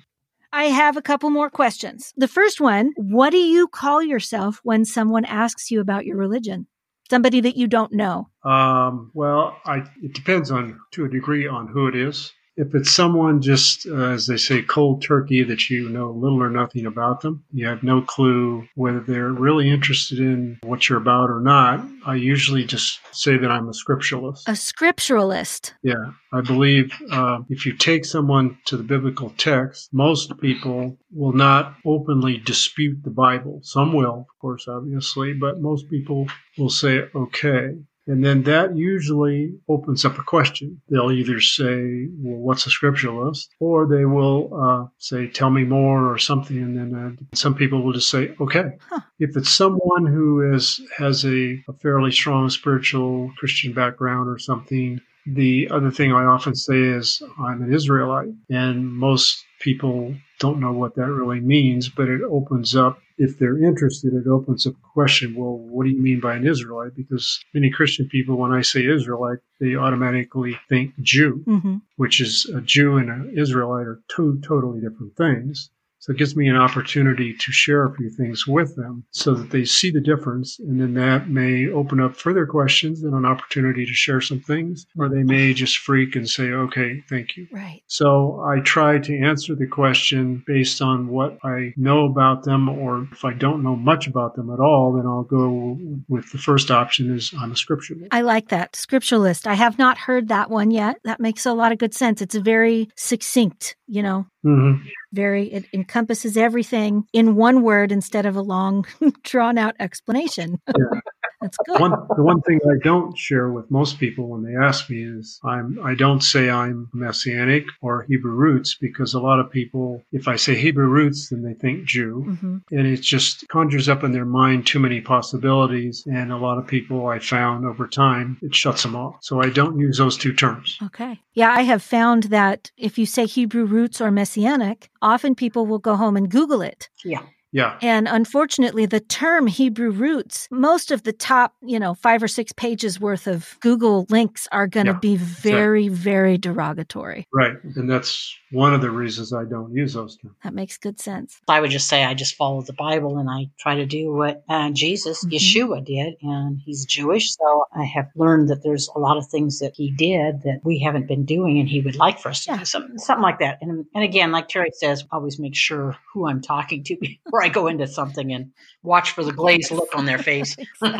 I 0.52 0.64
have 0.64 0.96
a 0.96 1.02
couple 1.02 1.30
more 1.30 1.50
questions. 1.50 2.12
The 2.16 2.28
first 2.28 2.60
one 2.60 2.92
What 2.96 3.30
do 3.30 3.38
you 3.38 3.68
call 3.68 4.02
yourself 4.02 4.60
when 4.62 4.84
someone 4.84 5.24
asks 5.24 5.70
you 5.70 5.80
about 5.80 6.06
your 6.06 6.16
religion? 6.16 6.66
Somebody 7.10 7.40
that 7.40 7.56
you 7.56 7.66
don't 7.68 7.92
know. 7.92 8.28
Um, 8.44 9.10
well, 9.14 9.56
I, 9.64 9.84
it 10.02 10.12
depends 10.12 10.50
on 10.50 10.78
to 10.92 11.06
a 11.06 11.08
degree 11.08 11.46
on 11.46 11.68
who 11.68 11.86
it 11.86 11.96
is. 11.96 12.32
If 12.58 12.74
it's 12.74 12.90
someone 12.90 13.40
just, 13.40 13.86
uh, 13.86 13.94
as 13.94 14.26
they 14.26 14.36
say, 14.36 14.62
cold 14.62 15.00
turkey 15.00 15.44
that 15.44 15.70
you 15.70 15.88
know 15.88 16.10
little 16.10 16.42
or 16.42 16.50
nothing 16.50 16.86
about 16.86 17.20
them, 17.20 17.44
you 17.52 17.68
have 17.68 17.84
no 17.84 18.02
clue 18.02 18.66
whether 18.74 18.98
they're 18.98 19.30
really 19.30 19.70
interested 19.70 20.18
in 20.18 20.58
what 20.64 20.88
you're 20.88 20.98
about 20.98 21.30
or 21.30 21.40
not, 21.40 21.86
I 22.04 22.16
usually 22.16 22.64
just 22.64 22.98
say 23.12 23.36
that 23.36 23.50
I'm 23.50 23.68
a 23.68 23.72
scripturalist. 23.72 24.48
A 24.48 24.52
scripturalist. 24.52 25.72
Yeah, 25.84 26.12
I 26.32 26.40
believe 26.40 26.92
uh, 27.12 27.40
if 27.48 27.64
you 27.64 27.74
take 27.74 28.04
someone 28.04 28.58
to 28.64 28.76
the 28.76 28.82
biblical 28.82 29.30
text, 29.36 29.90
most 29.92 30.36
people 30.40 30.98
will 31.12 31.32
not 31.32 31.76
openly 31.86 32.38
dispute 32.38 33.04
the 33.04 33.10
Bible. 33.10 33.60
Some 33.62 33.92
will, 33.92 34.26
of 34.28 34.38
course, 34.40 34.66
obviously, 34.66 35.32
but 35.32 35.60
most 35.60 35.88
people 35.88 36.26
will 36.58 36.70
say, 36.70 37.04
okay. 37.14 37.76
And 38.08 38.24
then 38.24 38.42
that 38.44 38.74
usually 38.74 39.52
opens 39.68 40.04
up 40.04 40.18
a 40.18 40.22
question. 40.22 40.80
They'll 40.88 41.12
either 41.12 41.40
say, 41.40 42.08
well, 42.18 42.38
what's 42.38 42.66
a 42.66 42.70
scripturalist? 42.70 43.48
Or 43.60 43.86
they 43.86 44.06
will 44.06 44.50
uh, 44.54 44.88
say, 44.98 45.28
tell 45.28 45.50
me 45.50 45.64
more 45.64 46.10
or 46.10 46.18
something. 46.18 46.56
And 46.56 46.76
then 46.76 46.94
uh, 46.94 47.36
some 47.36 47.54
people 47.54 47.82
will 47.82 47.92
just 47.92 48.10
say, 48.10 48.34
okay. 48.40 48.78
Huh. 48.88 49.00
If 49.18 49.36
it's 49.36 49.50
someone 49.50 50.06
who 50.06 50.54
is, 50.54 50.80
has 50.96 51.24
a, 51.24 51.62
a 51.68 51.72
fairly 51.82 52.10
strong 52.10 52.48
spiritual 52.48 53.30
Christian 53.38 53.72
background 53.74 54.28
or 54.28 54.38
something, 54.38 55.00
the 55.26 55.68
other 55.70 55.90
thing 55.90 56.12
I 56.12 56.24
often 56.24 56.54
say 56.54 56.80
is 56.80 57.22
I'm 57.38 57.62
an 57.62 57.72
Israelite, 57.72 58.28
and 58.48 58.90
most 58.90 59.44
people 59.60 60.14
don't 60.38 60.60
know 60.60 60.72
what 60.72 60.94
that 60.94 61.10
really 61.10 61.40
means, 61.40 61.88
but 61.88 62.08
it 62.08 62.22
opens 62.22 62.74
up, 62.74 62.98
if 63.18 63.38
they're 63.38 63.62
interested, 63.62 64.14
it 64.14 64.28
opens 64.28 64.66
up 64.66 64.74
a 64.74 64.92
question. 64.92 65.34
Well, 65.34 65.58
what 65.58 65.84
do 65.84 65.90
you 65.90 66.00
mean 66.00 66.20
by 66.20 66.36
an 66.36 66.46
Israelite? 66.46 66.94
Because 66.94 67.40
many 67.52 67.70
Christian 67.70 68.08
people, 68.08 68.36
when 68.38 68.52
I 68.52 68.62
say 68.62 68.86
Israelite, 68.86 69.38
they 69.60 69.74
automatically 69.74 70.56
think 70.68 70.94
Jew, 71.00 71.42
hmm 71.44 71.76
which 71.96 72.20
is 72.20 72.48
a 72.54 72.60
Jew 72.60 72.96
and 72.96 73.10
an 73.10 73.34
Israelite 73.36 73.86
are 73.86 74.00
two 74.08 74.40
totally 74.42 74.80
different 74.80 75.16
things. 75.16 75.70
So 76.00 76.12
it 76.12 76.18
gives 76.18 76.36
me 76.36 76.48
an 76.48 76.56
opportunity 76.56 77.34
to 77.34 77.52
share 77.52 77.84
a 77.84 77.94
few 77.94 78.10
things 78.10 78.46
with 78.46 78.76
them 78.76 79.04
so 79.10 79.34
that 79.34 79.50
they 79.50 79.64
see 79.64 79.90
the 79.90 80.00
difference. 80.00 80.58
And 80.60 80.80
then 80.80 80.94
that 80.94 81.28
may 81.28 81.68
open 81.68 82.00
up 82.00 82.16
further 82.16 82.46
questions 82.46 83.02
and 83.02 83.14
an 83.14 83.26
opportunity 83.26 83.84
to 83.84 83.92
share 83.92 84.20
some 84.20 84.40
things, 84.40 84.86
or 84.96 85.08
they 85.08 85.22
may 85.22 85.52
just 85.54 85.78
freak 85.78 86.14
and 86.14 86.28
say, 86.28 86.50
okay, 86.50 87.02
thank 87.08 87.36
you. 87.36 87.46
Right. 87.52 87.82
So 87.86 88.40
I 88.46 88.60
try 88.60 88.98
to 88.98 89.18
answer 89.18 89.54
the 89.54 89.66
question 89.66 90.44
based 90.46 90.80
on 90.80 91.08
what 91.08 91.38
I 91.44 91.72
know 91.76 92.06
about 92.06 92.44
them, 92.44 92.68
or 92.68 93.08
if 93.12 93.24
I 93.24 93.32
don't 93.34 93.62
know 93.62 93.76
much 93.76 94.06
about 94.06 94.36
them 94.36 94.50
at 94.50 94.60
all, 94.60 94.92
then 94.92 95.06
I'll 95.06 95.24
go 95.24 95.78
with 96.08 96.30
the 96.30 96.38
first 96.38 96.70
option 96.70 97.14
is 97.14 97.32
I'm 97.38 97.52
a 97.52 97.54
scripturalist. 97.54 98.08
I 98.12 98.22
like 98.22 98.48
that. 98.48 98.72
Scripturalist. 98.72 99.46
I 99.46 99.54
have 99.54 99.78
not 99.78 99.98
heard 99.98 100.28
that 100.28 100.50
one 100.50 100.70
yet. 100.70 100.98
That 101.04 101.20
makes 101.20 101.46
a 101.46 101.52
lot 101.52 101.72
of 101.72 101.78
good 101.78 101.94
sense. 101.94 102.22
It's 102.22 102.36
very 102.36 102.88
succinct, 102.96 103.76
you 103.86 104.02
know, 104.02 104.26
hmm 104.42 104.74
very, 105.12 105.52
it 105.52 105.64
encompasses 105.72 106.36
everything 106.36 107.04
in 107.12 107.34
one 107.34 107.62
word 107.62 107.92
instead 107.92 108.26
of 108.26 108.36
a 108.36 108.42
long, 108.42 108.84
drawn 109.22 109.58
out 109.58 109.74
explanation. 109.80 110.60
Yeah. 110.68 111.00
That's 111.40 111.56
good. 111.58 111.80
One, 111.80 111.92
the 112.16 112.22
one 112.22 112.40
thing 112.42 112.58
I 112.68 112.78
don't 112.82 113.16
share 113.16 113.50
with 113.50 113.70
most 113.70 114.00
people 114.00 114.28
when 114.28 114.42
they 114.42 114.56
ask 114.56 114.90
me 114.90 115.04
is 115.04 115.38
I'm 115.44 115.78
I 115.84 115.94
don't 115.94 116.20
say 116.20 116.50
I'm 116.50 116.88
Messianic 116.92 117.64
or 117.80 118.02
Hebrew 118.08 118.32
roots 118.32 118.76
because 118.80 119.14
a 119.14 119.20
lot 119.20 119.38
of 119.38 119.50
people, 119.50 120.02
if 120.12 120.26
I 120.26 120.36
say 120.36 120.56
Hebrew 120.56 120.88
roots, 120.88 121.28
then 121.28 121.42
they 121.42 121.54
think 121.54 121.84
Jew, 121.84 122.36
hmm 122.40 122.58
and 122.70 122.86
it 122.86 123.00
just 123.00 123.48
conjures 123.48 123.88
up 123.88 124.04
in 124.04 124.12
their 124.12 124.26
mind 124.26 124.66
too 124.66 124.78
many 124.78 125.00
possibilities. 125.00 126.04
And 126.06 126.32
a 126.32 126.36
lot 126.36 126.58
of 126.58 126.66
people 126.66 127.06
I 127.06 127.18
found 127.18 127.64
over 127.64 127.86
time 127.86 128.38
it 128.42 128.54
shuts 128.54 128.82
them 128.82 128.96
off. 128.96 129.16
So 129.22 129.40
I 129.40 129.48
don't 129.48 129.78
use 129.78 129.98
those 129.98 130.18
two 130.18 130.34
terms. 130.34 130.76
Okay. 130.82 131.20
Yeah, 131.34 131.52
I 131.52 131.62
have 131.62 131.82
found 131.82 132.24
that 132.24 132.70
if 132.76 132.98
you 132.98 133.06
say 133.06 133.26
Hebrew 133.26 133.64
roots 133.64 134.00
or 134.00 134.10
Messianic, 134.10 134.90
often 135.00 135.34
people 135.34 135.66
will 135.66 135.78
go 135.78 135.96
home 135.96 136.16
and 136.16 136.28
Google 136.30 136.62
it. 136.62 136.88
Yeah. 137.04 137.22
Yeah, 137.50 137.78
And 137.80 138.06
unfortunately, 138.08 138.84
the 138.84 139.00
term 139.00 139.46
Hebrew 139.46 139.90
roots, 139.90 140.48
most 140.50 140.90
of 140.90 141.04
the 141.04 141.12
top, 141.14 141.54
you 141.62 141.78
know, 141.78 141.94
five 141.94 142.22
or 142.22 142.28
six 142.28 142.52
pages 142.52 143.00
worth 143.00 143.26
of 143.26 143.56
Google 143.60 144.06
links 144.10 144.46
are 144.52 144.66
going 144.66 144.84
to 144.86 144.92
Yeah, 144.92 144.98
be 144.98 145.16
very, 145.16 145.88
very 145.88 146.36
derogatory. 146.36 147.26
right. 147.32 147.54
And 147.76 147.88
that's 147.88 148.34
one 148.50 148.74
of 148.74 148.80
the 148.82 148.90
reasons 148.90 149.32
I 149.32 149.44
don't 149.44 149.72
use 149.74 149.94
those 149.94 150.16
terms. 150.18 150.34
That 150.44 150.52
makes 150.54 150.76
good 150.76 151.00
sense. 151.00 151.40
I 151.48 151.60
would 151.60 151.70
just 151.70 151.88
say 151.88 152.04
I 152.04 152.12
just 152.14 152.34
follow 152.34 152.60
the 152.62 152.72
Bible 152.74 153.16
and 153.18 153.30
I 153.30 153.46
try 153.58 153.76
to 153.76 153.86
do 153.86 154.12
what 154.12 154.42
uh, 154.48 154.70
Jesus, 154.70 155.24
Mhm. 155.24 155.32
Yeshua, 155.32 155.84
did. 155.84 156.14
And 156.22 156.58
he's 156.64 156.84
Jewish. 156.84 157.34
So 157.34 157.64
I 157.74 157.84
have 157.84 158.08
learned 158.14 158.48
that 158.50 158.62
there's 158.62 158.88
a 158.94 158.98
lot 158.98 159.16
of 159.16 159.26
things 159.26 159.58
that 159.60 159.72
he 159.74 159.90
did 159.90 160.42
that 160.42 160.60
we 160.64 160.78
haven't 160.80 161.06
been 161.08 161.24
doing 161.24 161.58
and 161.58 161.68
he 161.68 161.80
would 161.80 161.96
like 161.96 162.18
for 162.18 162.28
us 162.28 162.44
to 162.44 162.52
Yeah. 162.52 162.58
do 162.58 162.64
something, 162.66 162.98
something 162.98 163.22
like 163.22 163.38
that. 163.38 163.58
And, 163.62 163.86
and 163.94 164.04
again, 164.04 164.32
like 164.32 164.48
Terry 164.48 164.70
says, 164.72 165.04
always 165.10 165.38
make 165.38 165.56
sure 165.56 165.96
who 166.12 166.26
I'm 166.28 166.42
talking 166.42 166.84
to 166.84 166.96
before 167.00 167.37
I 167.42 167.48
go 167.48 167.66
into 167.66 167.86
something 167.86 168.32
and 168.32 168.52
watch 168.82 169.12
for 169.12 169.24
the 169.24 169.32
glazed 169.32 169.70
look 169.70 169.94
on 169.94 170.04
their 170.04 170.18
face. 170.18 170.56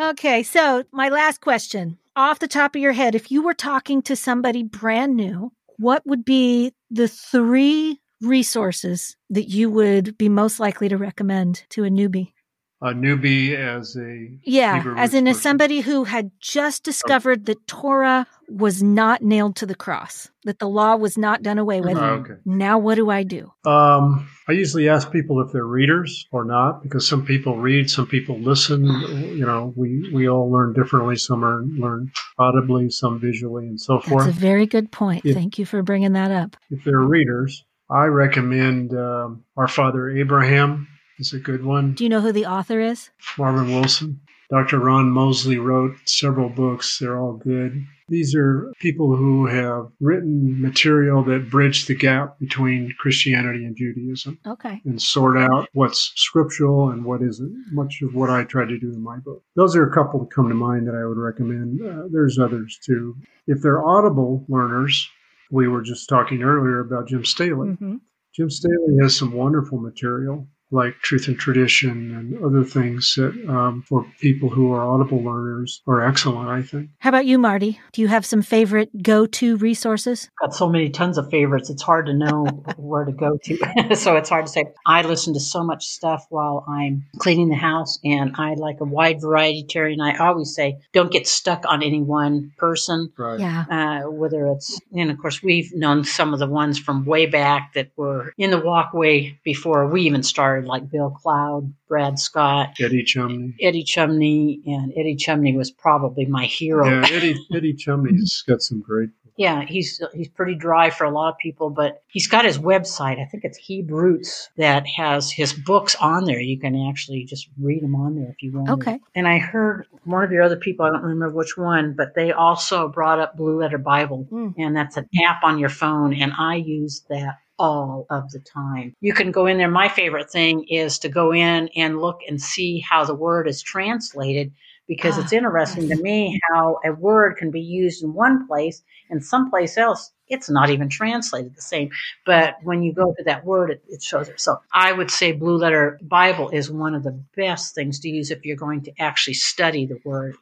Okay, 0.00 0.44
so 0.44 0.84
my 0.92 1.08
last 1.08 1.40
question. 1.40 1.98
Off 2.14 2.38
the 2.38 2.46
top 2.46 2.76
of 2.76 2.80
your 2.80 2.92
head, 2.92 3.16
if 3.16 3.32
you 3.32 3.42
were 3.42 3.54
talking 3.54 4.00
to 4.02 4.14
somebody 4.14 4.62
brand 4.62 5.16
new, 5.16 5.50
what 5.76 6.06
would 6.06 6.24
be 6.24 6.72
the 6.88 7.08
three 7.08 8.00
resources 8.20 9.16
that 9.30 9.48
you 9.48 9.68
would 9.70 10.16
be 10.16 10.28
most 10.28 10.60
likely 10.60 10.88
to 10.88 10.96
recommend 10.96 11.64
to 11.70 11.82
a 11.82 11.88
newbie? 11.88 12.32
A 12.80 12.92
newbie 12.92 13.56
as 13.56 13.96
a 13.96 14.38
Yeah, 14.44 14.76
Hebrew 14.76 14.96
as 14.96 15.12
in 15.12 15.26
as 15.26 15.36
person. 15.36 15.42
somebody 15.42 15.80
who 15.80 16.04
had 16.04 16.30
just 16.38 16.84
discovered 16.84 17.46
that 17.46 17.66
Torah 17.66 18.24
was 18.48 18.84
not 18.84 19.20
nailed 19.20 19.56
to 19.56 19.66
the 19.66 19.74
cross, 19.74 20.30
that 20.44 20.60
the 20.60 20.68
law 20.68 20.94
was 20.94 21.18
not 21.18 21.42
done 21.42 21.58
away 21.58 21.80
with. 21.80 21.96
Oh, 21.96 22.00
okay. 22.00 22.34
Now, 22.44 22.78
what 22.78 22.94
do 22.94 23.10
I 23.10 23.24
do? 23.24 23.52
Um, 23.66 24.28
I 24.48 24.52
usually 24.52 24.88
ask 24.88 25.10
people 25.10 25.40
if 25.40 25.52
they're 25.52 25.66
readers 25.66 26.26
or 26.30 26.44
not, 26.44 26.84
because 26.84 27.06
some 27.06 27.26
people 27.26 27.56
read, 27.58 27.90
some 27.90 28.06
people 28.06 28.38
listen. 28.38 28.84
You 28.86 29.44
know, 29.44 29.72
we, 29.74 30.10
we 30.14 30.28
all 30.28 30.48
learn 30.48 30.72
differently. 30.72 31.16
Some 31.16 31.44
are 31.44 31.64
learn 31.64 32.12
audibly, 32.38 32.90
some 32.90 33.18
visually, 33.18 33.66
and 33.66 33.80
so 33.80 33.98
forth. 33.98 34.26
That's 34.26 34.36
a 34.36 34.40
very 34.40 34.66
good 34.66 34.92
point. 34.92 35.24
Yeah. 35.24 35.34
Thank 35.34 35.58
you 35.58 35.66
for 35.66 35.82
bringing 35.82 36.12
that 36.12 36.30
up. 36.30 36.56
If 36.70 36.84
they're 36.84 37.00
readers, 37.00 37.64
I 37.90 38.04
recommend 38.04 38.94
um, 38.94 39.44
Our 39.56 39.66
Father 39.68 40.10
Abraham 40.10 40.86
is 41.18 41.32
a 41.32 41.38
good 41.38 41.64
one. 41.64 41.94
Do 41.94 42.04
you 42.04 42.10
know 42.10 42.20
who 42.20 42.32
the 42.32 42.46
author 42.46 42.80
is? 42.80 43.10
Marvin 43.38 43.68
Wilson. 43.74 44.20
Dr. 44.50 44.78
Ron 44.78 45.10
Moseley 45.10 45.58
wrote 45.58 45.94
several 46.06 46.48
books. 46.48 46.98
They're 46.98 47.18
all 47.18 47.34
good. 47.34 47.84
These 48.08 48.34
are 48.34 48.72
people 48.80 49.14
who 49.14 49.44
have 49.44 49.88
written 50.00 50.58
material 50.62 51.22
that 51.24 51.50
bridge 51.50 51.84
the 51.84 51.94
gap 51.94 52.38
between 52.38 52.94
Christianity 52.98 53.66
and 53.66 53.76
Judaism. 53.76 54.38
Okay. 54.46 54.80
and 54.86 55.00
sort 55.02 55.36
out 55.36 55.68
what's 55.74 56.12
scriptural 56.16 56.88
and 56.88 57.04
what 57.04 57.20
isn't. 57.20 57.66
Much 57.72 58.00
of 58.00 58.14
what 58.14 58.30
I 58.30 58.44
try 58.44 58.64
to 58.64 58.78
do 58.78 58.90
in 58.90 59.02
my 59.02 59.18
book. 59.18 59.42
Those 59.54 59.76
are 59.76 59.86
a 59.86 59.92
couple 59.92 60.20
that 60.20 60.30
come 60.32 60.48
to 60.48 60.54
mind 60.54 60.88
that 60.88 60.94
I 60.94 61.04
would 61.04 61.18
recommend. 61.18 61.82
Uh, 61.82 62.04
there's 62.10 62.38
others 62.38 62.78
too. 62.82 63.14
If 63.46 63.60
they're 63.60 63.84
audible 63.84 64.46
learners, 64.48 65.10
we 65.50 65.68
were 65.68 65.82
just 65.82 66.08
talking 66.08 66.42
earlier 66.42 66.80
about 66.80 67.08
Jim 67.08 67.24
Staley. 67.26 67.72
hmm 67.72 67.96
Jim 68.34 68.48
Staley 68.48 68.96
has 69.02 69.14
some 69.16 69.32
wonderful 69.32 69.78
material 69.78 70.46
like 70.70 70.94
Truth 71.02 71.28
and 71.28 71.38
Tradition 71.38 72.14
and 72.14 72.44
other 72.44 72.64
things 72.64 73.14
that 73.16 73.32
um, 73.48 73.82
for 73.88 74.06
people 74.20 74.48
who 74.48 74.72
are 74.72 74.82
audible 74.82 75.22
learners 75.22 75.82
are 75.86 76.06
excellent, 76.06 76.48
I 76.48 76.62
think. 76.62 76.90
How 76.98 77.10
about 77.10 77.26
you, 77.26 77.38
Marty? 77.38 77.80
Do 77.92 78.02
you 78.02 78.08
have 78.08 78.26
some 78.26 78.42
favorite 78.42 79.02
go 79.02 79.26
to 79.26 79.56
resources? 79.56 80.28
got 80.40 80.54
so 80.54 80.68
many 80.68 80.90
tons 80.90 81.18
of 81.18 81.30
favorites. 81.30 81.70
It's 81.70 81.82
hard 81.82 82.06
to 82.06 82.14
know 82.14 82.44
where 82.76 83.04
to 83.04 83.12
go 83.12 83.38
to. 83.44 83.94
so 83.96 84.16
it's 84.16 84.28
hard 84.28 84.46
to 84.46 84.52
say. 84.52 84.64
I 84.86 85.02
listen 85.02 85.34
to 85.34 85.40
so 85.40 85.64
much 85.64 85.86
stuff 85.86 86.26
while 86.30 86.64
I'm 86.68 87.06
cleaning 87.18 87.48
the 87.48 87.56
house, 87.56 87.98
and 88.04 88.34
I 88.36 88.54
like 88.54 88.80
a 88.80 88.84
wide 88.84 89.20
variety, 89.20 89.64
Terry. 89.68 89.92
And 89.92 90.02
I 90.02 90.16
always 90.18 90.54
say, 90.54 90.78
don't 90.92 91.10
get 91.10 91.26
stuck 91.26 91.64
on 91.66 91.82
any 91.82 92.02
one 92.02 92.52
person. 92.58 93.12
Right. 93.16 93.40
Yeah. 93.40 93.64
Uh, 93.70 94.10
whether 94.10 94.46
it's, 94.48 94.80
and 94.92 95.10
of 95.10 95.18
course, 95.18 95.42
we've 95.42 95.74
known 95.74 96.04
some 96.04 96.32
of 96.32 96.38
the 96.38 96.46
ones 96.46 96.78
from 96.78 97.04
way 97.04 97.26
back 97.26 97.72
that 97.74 97.90
were 97.96 98.32
in 98.38 98.50
the 98.50 98.60
walkway 98.60 99.38
before 99.44 99.86
we 99.86 100.02
even 100.02 100.22
started, 100.22 100.57
like 100.66 100.90
Bill 100.90 101.10
Cloud, 101.10 101.72
Brad 101.88 102.18
Scott, 102.18 102.74
Eddie 102.80 103.04
Chumney. 103.04 103.54
Eddie 103.60 103.84
Chumney, 103.84 104.60
and 104.66 104.92
Eddie 104.96 105.16
Chumney 105.16 105.56
was 105.56 105.70
probably 105.70 106.26
my 106.26 106.44
hero. 106.46 106.88
Yeah, 107.00 107.06
Eddie, 107.10 107.36
Eddie 107.54 107.74
Chumney's 107.74 108.42
got 108.46 108.62
some 108.62 108.80
great 108.80 109.10
Yeah, 109.38 109.62
he's 109.64 110.02
he's 110.14 110.26
pretty 110.28 110.56
dry 110.56 110.90
for 110.90 111.04
a 111.04 111.12
lot 111.12 111.28
of 111.28 111.38
people, 111.38 111.70
but 111.70 112.02
he's 112.08 112.26
got 112.26 112.44
his 112.44 112.58
website. 112.58 113.20
I 113.20 113.24
think 113.24 113.44
it's 113.44 113.56
Hebrew 113.56 114.00
Roots 114.00 114.50
that 114.56 114.84
has 114.96 115.30
his 115.30 115.52
books 115.52 115.94
on 115.94 116.24
there. 116.24 116.40
You 116.40 116.58
can 116.58 116.74
actually 116.88 117.22
just 117.24 117.48
read 117.56 117.84
them 117.84 117.94
on 117.94 118.16
there 118.16 118.30
if 118.30 118.42
you 118.42 118.50
want. 118.50 118.68
Okay. 118.68 118.98
And 119.14 119.28
I 119.28 119.38
heard 119.38 119.86
one 120.02 120.24
of 120.24 120.32
your 120.32 120.42
other 120.42 120.56
people, 120.56 120.86
I 120.86 120.90
don't 120.90 121.02
remember 121.02 121.30
which 121.36 121.56
one, 121.56 121.94
but 121.96 122.16
they 122.16 122.32
also 122.32 122.88
brought 122.88 123.20
up 123.20 123.36
Blue 123.36 123.60
Letter 123.60 123.78
Bible, 123.78 124.26
Mm. 124.32 124.54
and 124.58 124.76
that's 124.76 124.96
an 124.96 125.08
app 125.24 125.44
on 125.44 125.60
your 125.60 125.68
phone, 125.68 126.14
and 126.14 126.32
I 126.36 126.56
use 126.56 127.04
that 127.08 127.36
all 127.58 128.06
of 128.10 128.30
the 128.30 128.40
time. 128.40 128.94
You 129.00 129.12
can 129.12 129.30
go 129.30 129.46
in 129.46 129.58
there. 129.58 129.70
My 129.70 129.88
favorite 129.88 130.30
thing 130.30 130.64
is 130.68 130.98
to 131.00 131.08
go 131.08 131.32
in 131.32 131.68
and 131.76 132.00
look 132.00 132.20
and 132.28 132.40
see 132.40 132.80
how 132.80 133.04
the 133.04 133.14
word 133.14 133.48
is 133.48 133.62
translated 133.62 134.52
because 134.86 135.18
it's 135.18 135.32
ah, 135.32 135.36
interesting 135.36 135.88
to 135.88 135.96
me 135.96 136.40
how 136.50 136.78
a 136.84 136.92
word 136.92 137.36
can 137.36 137.50
be 137.50 137.60
used 137.60 138.02
in 138.02 138.14
one 138.14 138.46
place 138.46 138.82
and 139.10 139.24
someplace 139.24 139.76
else 139.76 140.12
it's 140.28 140.50
not 140.50 140.70
even 140.70 140.88
translated 140.88 141.54
the 141.54 141.62
same. 141.62 141.90
But 142.26 142.56
when 142.62 142.82
you 142.82 142.92
go 142.92 143.14
to 143.16 143.24
that 143.24 143.44
word, 143.44 143.70
it, 143.70 143.82
it, 143.88 144.02
shows 144.02 144.28
it. 144.28 144.40
So 144.40 144.58
I 144.72 144.92
would 144.92 145.10
say 145.10 145.32
Blue 145.32 145.56
Letter 145.56 145.98
Bible 146.02 146.50
is 146.50 146.70
one 146.70 146.94
of 146.94 147.02
the 147.02 147.18
best 147.36 147.74
things 147.74 148.00
to 148.00 148.08
use 148.08 148.30
if 148.30 148.44
you're 148.44 148.56
going 148.56 148.82
to 148.82 148.92
actually 148.98 149.34
study 149.34 149.86
the 149.86 150.00
word. 150.04 150.36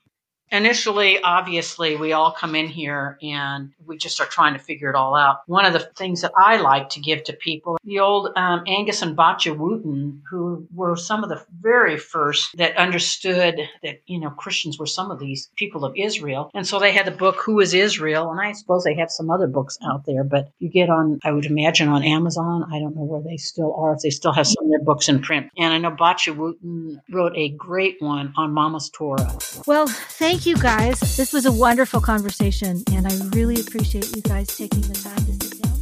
Initially, 0.50 1.20
obviously, 1.20 1.96
we 1.96 2.12
all 2.12 2.30
come 2.30 2.54
in 2.54 2.68
here 2.68 3.18
and 3.22 3.72
we 3.84 3.96
just 3.96 4.20
are 4.20 4.26
trying 4.26 4.54
to 4.54 4.60
figure 4.60 4.88
it 4.88 4.94
all 4.94 5.14
out. 5.14 5.38
One 5.46 5.64
of 5.64 5.72
the 5.72 5.80
things 5.96 6.22
that 6.22 6.32
I 6.36 6.58
like 6.58 6.90
to 6.90 7.00
give 7.00 7.24
to 7.24 7.32
people, 7.32 7.78
the 7.84 8.00
old 8.00 8.30
um, 8.36 8.62
Angus 8.66 9.02
and 9.02 9.16
Batya 9.16 9.56
Wootten, 9.56 10.20
who 10.30 10.66
were 10.72 10.96
some 10.96 11.22
of 11.22 11.30
the 11.30 11.44
very 11.60 11.98
first 11.98 12.56
that 12.56 12.76
understood 12.76 13.60
that, 13.82 14.02
you 14.06 14.20
know, 14.20 14.30
Christians 14.30 14.78
were 14.78 14.86
some 14.86 15.10
of 15.10 15.18
these 15.18 15.50
people 15.56 15.84
of 15.84 15.94
Israel. 15.96 16.50
And 16.54 16.66
so 16.66 16.78
they 16.78 16.92
had 16.92 17.06
the 17.06 17.10
book, 17.10 17.36
Who 17.44 17.60
is 17.60 17.74
Israel? 17.74 18.30
And 18.30 18.40
I 18.40 18.52
suppose 18.52 18.84
they 18.84 18.94
have 18.94 19.10
some 19.10 19.30
other 19.30 19.46
books 19.46 19.76
out 19.84 20.06
there, 20.06 20.22
but 20.22 20.50
you 20.58 20.68
get 20.68 20.90
on, 20.90 21.18
I 21.24 21.32
would 21.32 21.46
imagine 21.46 21.88
on 21.88 22.04
Amazon. 22.04 22.64
I 22.72 22.78
don't 22.78 22.94
know 22.94 23.02
where 23.02 23.22
they 23.22 23.36
still 23.36 23.74
are, 23.74 23.94
if 23.94 24.00
they 24.02 24.10
still 24.10 24.32
have 24.32 24.46
some 24.46 24.64
of 24.64 24.70
their 24.70 24.82
books 24.82 25.08
in 25.08 25.20
print. 25.22 25.50
And 25.58 25.72
I 25.72 25.78
know 25.78 25.90
Batya 25.90 26.36
Wootten 26.36 27.00
wrote 27.10 27.32
a 27.36 27.48
great 27.50 27.96
one 28.00 28.32
on 28.36 28.52
Mama's 28.52 28.90
Torah. 28.90 29.36
Well, 29.66 29.86
thank 29.88 30.35
Thank 30.36 30.44
you 30.44 30.62
guys. 30.62 31.00
This 31.16 31.32
was 31.32 31.46
a 31.46 31.50
wonderful 31.50 31.98
conversation, 31.98 32.82
and 32.92 33.06
I 33.06 33.16
really 33.34 33.58
appreciate 33.58 34.14
you 34.14 34.20
guys 34.20 34.54
taking 34.54 34.82
the 34.82 34.92
time 34.92 35.16
to 35.16 35.32
sit 35.32 35.62
down. 35.62 35.72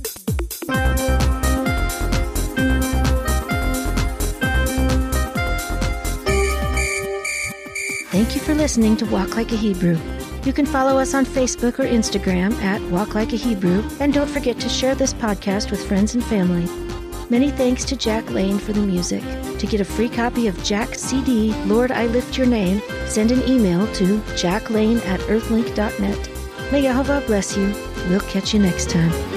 Thank 8.12 8.36
you 8.36 8.40
for 8.40 8.54
listening 8.54 8.96
to 8.98 9.06
Walk 9.06 9.34
Like 9.34 9.50
a 9.50 9.56
Hebrew. 9.56 9.98
You 10.44 10.52
can 10.52 10.66
follow 10.66 11.00
us 11.00 11.14
on 11.14 11.26
Facebook 11.26 11.80
or 11.80 11.88
Instagram 11.88 12.54
at 12.62 12.80
Walk 12.92 13.16
Like 13.16 13.32
a 13.32 13.36
Hebrew, 13.36 13.82
and 13.98 14.14
don't 14.14 14.30
forget 14.30 14.60
to 14.60 14.68
share 14.68 14.94
this 14.94 15.12
podcast 15.14 15.72
with 15.72 15.84
friends 15.84 16.14
and 16.14 16.22
family. 16.22 16.68
Many 17.28 17.50
thanks 17.50 17.84
to 17.86 17.96
Jack 17.96 18.30
Lane 18.30 18.60
for 18.60 18.72
the 18.72 18.86
music. 18.86 19.24
To 19.64 19.70
get 19.70 19.80
a 19.80 19.84
free 19.86 20.10
copy 20.10 20.46
of 20.46 20.62
Jack's 20.62 21.00
CD, 21.00 21.54
Lord 21.64 21.90
I 21.90 22.04
Lift 22.04 22.36
Your 22.36 22.46
Name, 22.46 22.82
send 23.06 23.32
an 23.32 23.42
email 23.48 23.90
to 23.94 24.18
jacklane 24.36 24.98
at 25.06 25.20
earthlink.net. 25.20 26.70
May 26.70 26.82
Yehovah 26.82 27.26
bless 27.26 27.56
you. 27.56 27.72
We'll 28.10 28.20
catch 28.20 28.52
you 28.52 28.60
next 28.60 28.90
time. 28.90 29.33